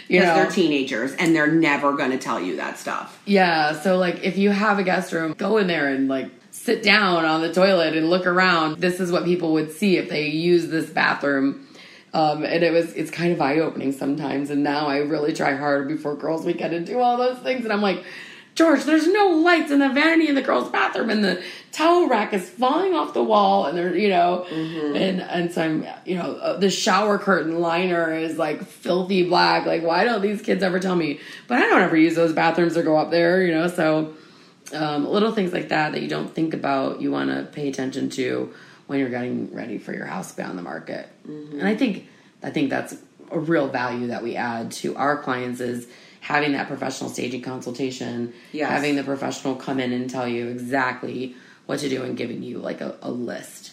Because 0.08 0.24
they're 0.34 0.50
teenagers 0.50 1.12
and 1.14 1.34
they're 1.34 1.52
never 1.52 1.92
going 1.92 2.10
to 2.10 2.18
tell 2.18 2.40
you 2.40 2.56
that 2.56 2.78
stuff. 2.78 3.20
yeah, 3.26 3.78
so 3.80 3.98
like 3.98 4.24
if 4.24 4.38
you 4.38 4.50
have 4.50 4.78
a 4.78 4.82
guest 4.82 5.12
room, 5.12 5.34
go 5.34 5.58
in 5.58 5.66
there 5.66 5.88
and 5.88 6.08
like 6.08 6.30
sit 6.50 6.82
down 6.82 7.24
on 7.24 7.40
the 7.42 7.52
toilet 7.52 7.96
and 7.96 8.10
look 8.10 8.26
around. 8.26 8.78
This 8.78 9.00
is 9.00 9.12
what 9.12 9.24
people 9.24 9.52
would 9.52 9.70
see 9.72 9.96
if 9.96 10.08
they 10.08 10.28
use 10.28 10.68
this 10.68 10.90
bathroom. 10.90 11.66
Um, 12.14 12.42
and 12.42 12.64
it 12.64 12.72
was 12.72 12.92
it's 12.94 13.10
kind 13.10 13.32
of 13.32 13.40
eye 13.40 13.58
opening 13.58 13.92
sometimes. 13.92 14.50
And 14.50 14.62
now 14.62 14.86
I 14.86 14.98
really 14.98 15.32
try 15.34 15.54
hard 15.54 15.88
before 15.88 16.16
girls' 16.16 16.44
weekend 16.44 16.72
to 16.72 16.80
do 16.80 17.00
all 17.00 17.16
those 17.18 17.38
things. 17.38 17.64
And 17.64 17.72
I'm 17.72 17.82
like, 17.82 18.02
George, 18.58 18.82
there's 18.82 19.06
no 19.06 19.28
lights 19.28 19.70
in 19.70 19.78
the 19.78 19.88
vanity 19.88 20.26
in 20.28 20.34
the 20.34 20.42
girls' 20.42 20.68
bathroom, 20.68 21.10
and 21.10 21.22
the 21.22 21.40
towel 21.70 22.08
rack 22.08 22.34
is 22.34 22.50
falling 22.50 22.92
off 22.92 23.14
the 23.14 23.22
wall, 23.22 23.66
and 23.66 23.78
there, 23.78 23.94
you 23.96 24.08
know, 24.08 24.44
and 24.96 25.20
and 25.20 25.52
so 25.52 25.62
I'm, 25.62 25.86
you 26.04 26.16
know, 26.16 26.34
uh, 26.38 26.56
the 26.58 26.68
shower 26.68 27.18
curtain 27.20 27.60
liner 27.60 28.12
is 28.12 28.36
like 28.36 28.66
filthy 28.66 29.22
black. 29.28 29.64
Like, 29.64 29.84
why 29.84 30.02
don't 30.02 30.22
these 30.22 30.42
kids 30.42 30.64
ever 30.64 30.80
tell 30.80 30.96
me? 30.96 31.20
But 31.46 31.58
I 31.58 31.68
don't 31.68 31.82
ever 31.82 31.96
use 31.96 32.16
those 32.16 32.32
bathrooms 32.32 32.76
or 32.76 32.82
go 32.82 32.96
up 32.96 33.12
there, 33.12 33.44
you 33.44 33.54
know. 33.54 33.68
So 33.68 34.14
um, 34.74 35.06
little 35.06 35.30
things 35.30 35.52
like 35.52 35.68
that 35.68 35.92
that 35.92 36.02
you 36.02 36.08
don't 36.08 36.34
think 36.34 36.52
about, 36.52 37.00
you 37.00 37.12
want 37.12 37.30
to 37.30 37.44
pay 37.44 37.68
attention 37.68 38.10
to 38.10 38.52
when 38.88 38.98
you're 38.98 39.08
getting 39.08 39.54
ready 39.54 39.78
for 39.78 39.92
your 39.92 40.06
house 40.06 40.32
to 40.32 40.36
be 40.38 40.42
on 40.42 40.56
the 40.56 40.62
market. 40.62 41.08
And 41.60 41.62
I 41.68 41.76
think 41.76 42.08
I 42.42 42.50
think 42.50 42.70
that's 42.70 42.96
a 43.30 43.38
real 43.38 43.68
value 43.68 44.08
that 44.08 44.24
we 44.24 44.34
add 44.34 44.72
to 44.72 44.96
our 44.96 45.22
clients 45.22 45.60
is 45.60 45.86
having 46.20 46.52
that 46.52 46.68
professional 46.68 47.10
staging 47.10 47.42
consultation, 47.42 48.32
Yes. 48.52 48.70
having 48.70 48.96
the 48.96 49.04
professional 49.04 49.54
come 49.54 49.80
in 49.80 49.92
and 49.92 50.08
tell 50.10 50.26
you 50.28 50.48
exactly 50.48 51.34
what 51.66 51.80
to 51.80 51.88
do 51.88 52.02
and 52.02 52.16
giving 52.16 52.42
you 52.42 52.58
like 52.58 52.80
a, 52.80 52.96
a 53.02 53.10
list. 53.10 53.72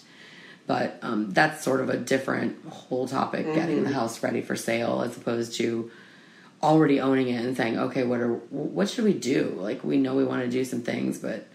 But 0.68 0.98
um, 1.02 1.32
that's 1.32 1.64
sort 1.64 1.82
of 1.82 1.90
a 1.90 1.98
different 1.98 2.66
whole 2.68 3.08
topic, 3.08 3.46
getting 3.54 3.84
the 3.84 3.94
house 3.94 4.24
ready 4.24 4.42
for 4.42 4.56
sale 4.56 5.02
as 5.04 5.16
opposed 5.16 5.56
to 5.58 5.92
already 6.64 7.00
owning 7.00 7.28
it 7.30 7.46
and 7.46 7.56
saying, 7.56 7.78
okay, 7.78 8.04
what 8.04 8.20
are 8.20 8.34
what 8.34 8.90
should 8.90 9.04
we 9.06 9.14
do? 9.14 9.56
Like 9.60 9.84
we 9.84 9.98
know 9.98 10.16
we 10.16 10.24
want 10.24 10.42
to 10.42 10.50
do 10.50 10.66
some 10.66 10.82
things, 10.82 11.20
but 11.20 11.48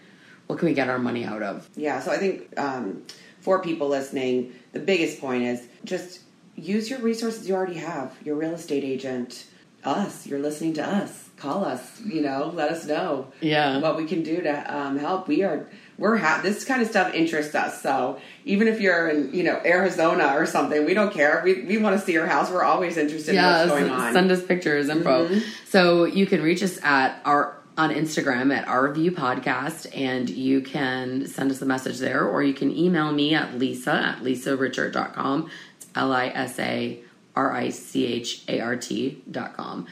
what 0.47 0.59
can 0.59 0.67
we 0.69 0.73
get 0.73 0.87
our 0.89 0.99
money 0.99 1.25
out 1.25 1.41
of? 1.43 1.69
Yeah, 1.75 1.99
so 1.99 2.11
I 2.11 2.17
think 2.17 2.57
um, 2.57 3.03
for 3.41 3.61
people 3.61 3.89
listening, 3.89 4.53
the 4.71 4.79
biggest 4.79 5.19
point 5.19 5.43
is 5.43 5.67
just 5.83 6.21
use 6.55 6.89
your 6.89 6.99
resources 6.99 7.47
you 7.49 7.55
already 7.55 7.75
have. 7.79 8.15
Your 8.23 8.35
real 8.35 8.53
estate 8.53 8.83
agent, 8.85 9.45
us. 9.83 10.27
You're 10.27 10.39
listening 10.39 10.73
to 10.73 10.87
us. 10.87 11.29
Call 11.37 11.65
us. 11.65 11.99
You 12.01 12.21
know, 12.21 12.51
let 12.53 12.71
us 12.71 12.85
know. 12.85 13.31
Yeah. 13.41 13.79
what 13.79 13.97
we 13.97 14.05
can 14.05 14.23
do 14.23 14.41
to 14.41 14.77
um, 14.77 14.97
help. 14.97 15.27
We 15.27 15.43
are 15.43 15.67
we're 15.97 16.17
ha- 16.17 16.39
this 16.43 16.65
kind 16.65 16.81
of 16.81 16.87
stuff 16.87 17.13
interests 17.13 17.53
us. 17.55 17.81
So 17.81 18.19
even 18.45 18.67
if 18.67 18.81
you're 18.81 19.09
in 19.09 19.33
you 19.33 19.43
know 19.43 19.61
Arizona 19.65 20.33
or 20.35 20.45
something, 20.45 20.85
we 20.85 20.93
don't 20.93 21.13
care. 21.13 21.41
We 21.43 21.63
we 21.63 21.77
want 21.77 21.99
to 21.99 22.05
see 22.05 22.13
your 22.13 22.27
house. 22.27 22.51
We're 22.51 22.63
always 22.63 22.97
interested 22.97 23.35
yeah, 23.35 23.63
in 23.63 23.69
what's 23.69 23.79
going 23.79 23.91
on. 23.91 24.01
Mm-hmm. 24.01 24.13
send 24.13 24.31
us 24.31 24.43
pictures, 24.43 24.89
info. 24.89 25.29
So 25.67 26.05
you 26.05 26.25
can 26.25 26.41
reach 26.41 26.61
us 26.61 26.79
at 26.83 27.21
our 27.25 27.57
on 27.77 27.91
Instagram 27.91 28.53
at 28.55 28.67
our 28.67 28.87
review 28.87 29.11
podcast, 29.11 29.87
and 29.97 30.29
you 30.29 30.61
can 30.61 31.25
send 31.27 31.51
us 31.51 31.61
a 31.61 31.65
message 31.65 31.99
there, 31.99 32.27
or 32.27 32.43
you 32.43 32.53
can 32.53 32.75
email 32.75 33.11
me 33.11 33.33
at 33.33 33.57
lisa 33.57 33.93
at 33.93 34.19
lisarichart.com. 34.19 35.49
It's 35.77 35.87
L 35.95 36.13
I 36.13 36.27
S 36.27 36.59
A 36.59 37.01
R 37.35 37.51
I 37.53 37.69
C 37.69 38.05
H 38.05 38.43
A 38.47 38.59
R 38.59 38.75
T 38.75 39.23
dot 39.29 39.55
com. 39.55 39.87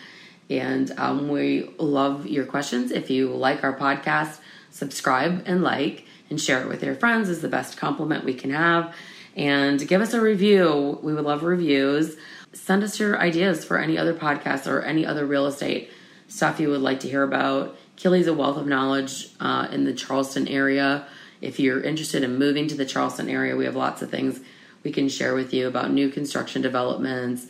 And 0.50 0.92
um, 0.98 1.30
we 1.30 1.70
love 1.78 2.26
your 2.26 2.46
questions. 2.46 2.92
If 2.92 3.10
you 3.10 3.30
like 3.30 3.64
our 3.64 3.78
podcast, 3.78 4.40
subscribe 4.72 5.44
and 5.46 5.62
like 5.62 6.06
and 6.30 6.42
share 6.42 6.62
it 6.62 6.68
with 6.68 6.84
your 6.84 6.96
friends 6.96 7.30
is 7.30 7.42
the 7.42 7.48
best 7.48 7.78
compliment 7.78 8.26
we 8.26 8.34
can 8.34 8.52
have. 8.52 8.96
And 9.36 9.88
give 9.88 10.02
us 10.02 10.14
a 10.14 10.22
review. 10.22 11.00
We 11.02 11.14
would 11.14 11.24
love 11.24 11.44
reviews. 11.44 12.18
Send 12.52 12.84
us 12.84 13.00
your 13.00 13.20
ideas 13.20 13.64
for 13.64 13.78
any 13.78 13.98
other 13.98 14.14
podcasts 14.14 14.68
or 14.68 14.82
any 14.82 15.06
other 15.06 15.26
real 15.26 15.46
estate 15.46 15.92
stuff 16.28 16.60
you 16.60 16.70
would 16.70 16.82
like 16.82 17.00
to 17.02 17.10
hear 17.10 17.24
about. 17.24 17.78
Keely's 17.96 18.28
a 18.28 18.34
wealth 18.34 18.58
of 18.58 18.66
knowledge 18.66 19.30
uh, 19.40 19.68
in 19.72 19.84
the 19.86 19.94
Charleston 19.94 20.48
area. 20.48 21.06
If 21.42 21.60
you're 21.60 21.82
interested 21.82 22.24
in 22.24 22.38
moving 22.38 22.68
to 22.68 22.76
the 22.76 22.86
Charleston 22.86 23.30
area, 23.30 23.56
we 23.56 23.66
have 23.66 23.76
lots 23.76 24.02
of 24.02 24.10
things 24.10 24.40
we 24.84 24.92
can 24.92 25.10
share 25.10 25.34
with 25.36 25.54
you 25.54 25.68
about 25.68 25.92
new 25.92 26.10
construction 26.10 26.62
developments, 26.62 27.48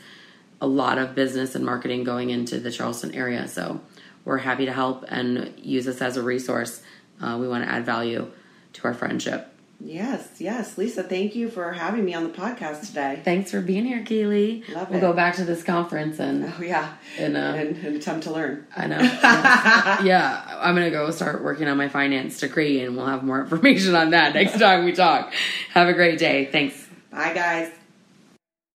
a 0.61 0.67
lot 0.67 0.97
of 0.97 1.15
business 1.15 1.55
and 1.55 1.65
marketing 1.65 2.03
going 2.03 2.29
into 2.29 2.59
the 2.59 2.71
Charleston 2.71 3.13
area. 3.15 3.47
So 3.47 3.81
we're 4.25 4.37
happy 4.39 4.65
to 4.65 4.73
help 4.73 5.05
and 5.07 5.53
use 5.57 5.87
us 5.87 6.01
as 6.01 6.17
a 6.17 6.23
resource. 6.23 6.81
Uh, 7.21 7.37
we 7.39 7.47
want 7.47 7.63
to 7.63 7.69
add 7.69 7.85
value 7.85 8.31
to 8.73 8.83
our 8.85 8.93
friendship. 8.93 9.47
Yes, 9.81 10.27
yes. 10.39 10.77
Lisa, 10.77 11.03
thank 11.03 11.35
you 11.35 11.49
for 11.49 11.71
having 11.71 12.03
me 12.03 12.13
on 12.13 12.23
the 12.23 12.29
podcast 12.37 12.85
today. 12.87 13.21
Thanks 13.23 13.51
for 13.51 13.61
being 13.61 13.85
here, 13.85 14.03
Keely. 14.03 14.65
Love 14.73 14.89
we'll 14.89 14.97
it. 14.97 15.01
go 15.01 15.13
back 15.13 15.35
to 15.35 15.45
this 15.45 15.63
conference 15.63 16.19
and 16.19 16.43
Oh, 16.57 16.61
yeah. 16.61 16.95
And, 17.17 17.37
uh, 17.37 17.39
and, 17.39 17.77
and 17.77 17.95
attempt 17.95 18.25
to 18.25 18.31
learn. 18.33 18.67
I 18.75 18.87
know. 18.87 18.97
Yeah, 20.05 20.43
I'm 20.59 20.75
gonna 20.75 20.91
go 20.91 21.09
start 21.11 21.41
working 21.43 21.69
on 21.69 21.77
my 21.77 21.87
finance 21.87 22.39
degree, 22.41 22.83
and 22.83 22.97
we'll 22.97 23.05
have 23.05 23.23
more 23.23 23.39
information 23.43 23.95
on 23.95 24.09
that 24.09 24.33
next 24.33 24.59
time 24.59 24.83
we 24.83 24.91
talk. 24.91 25.33
Have 25.71 25.87
a 25.87 25.93
great 25.93 26.19
day. 26.19 26.45
Thanks. 26.51 26.88
Bye, 27.11 27.33
guys. 27.33 27.78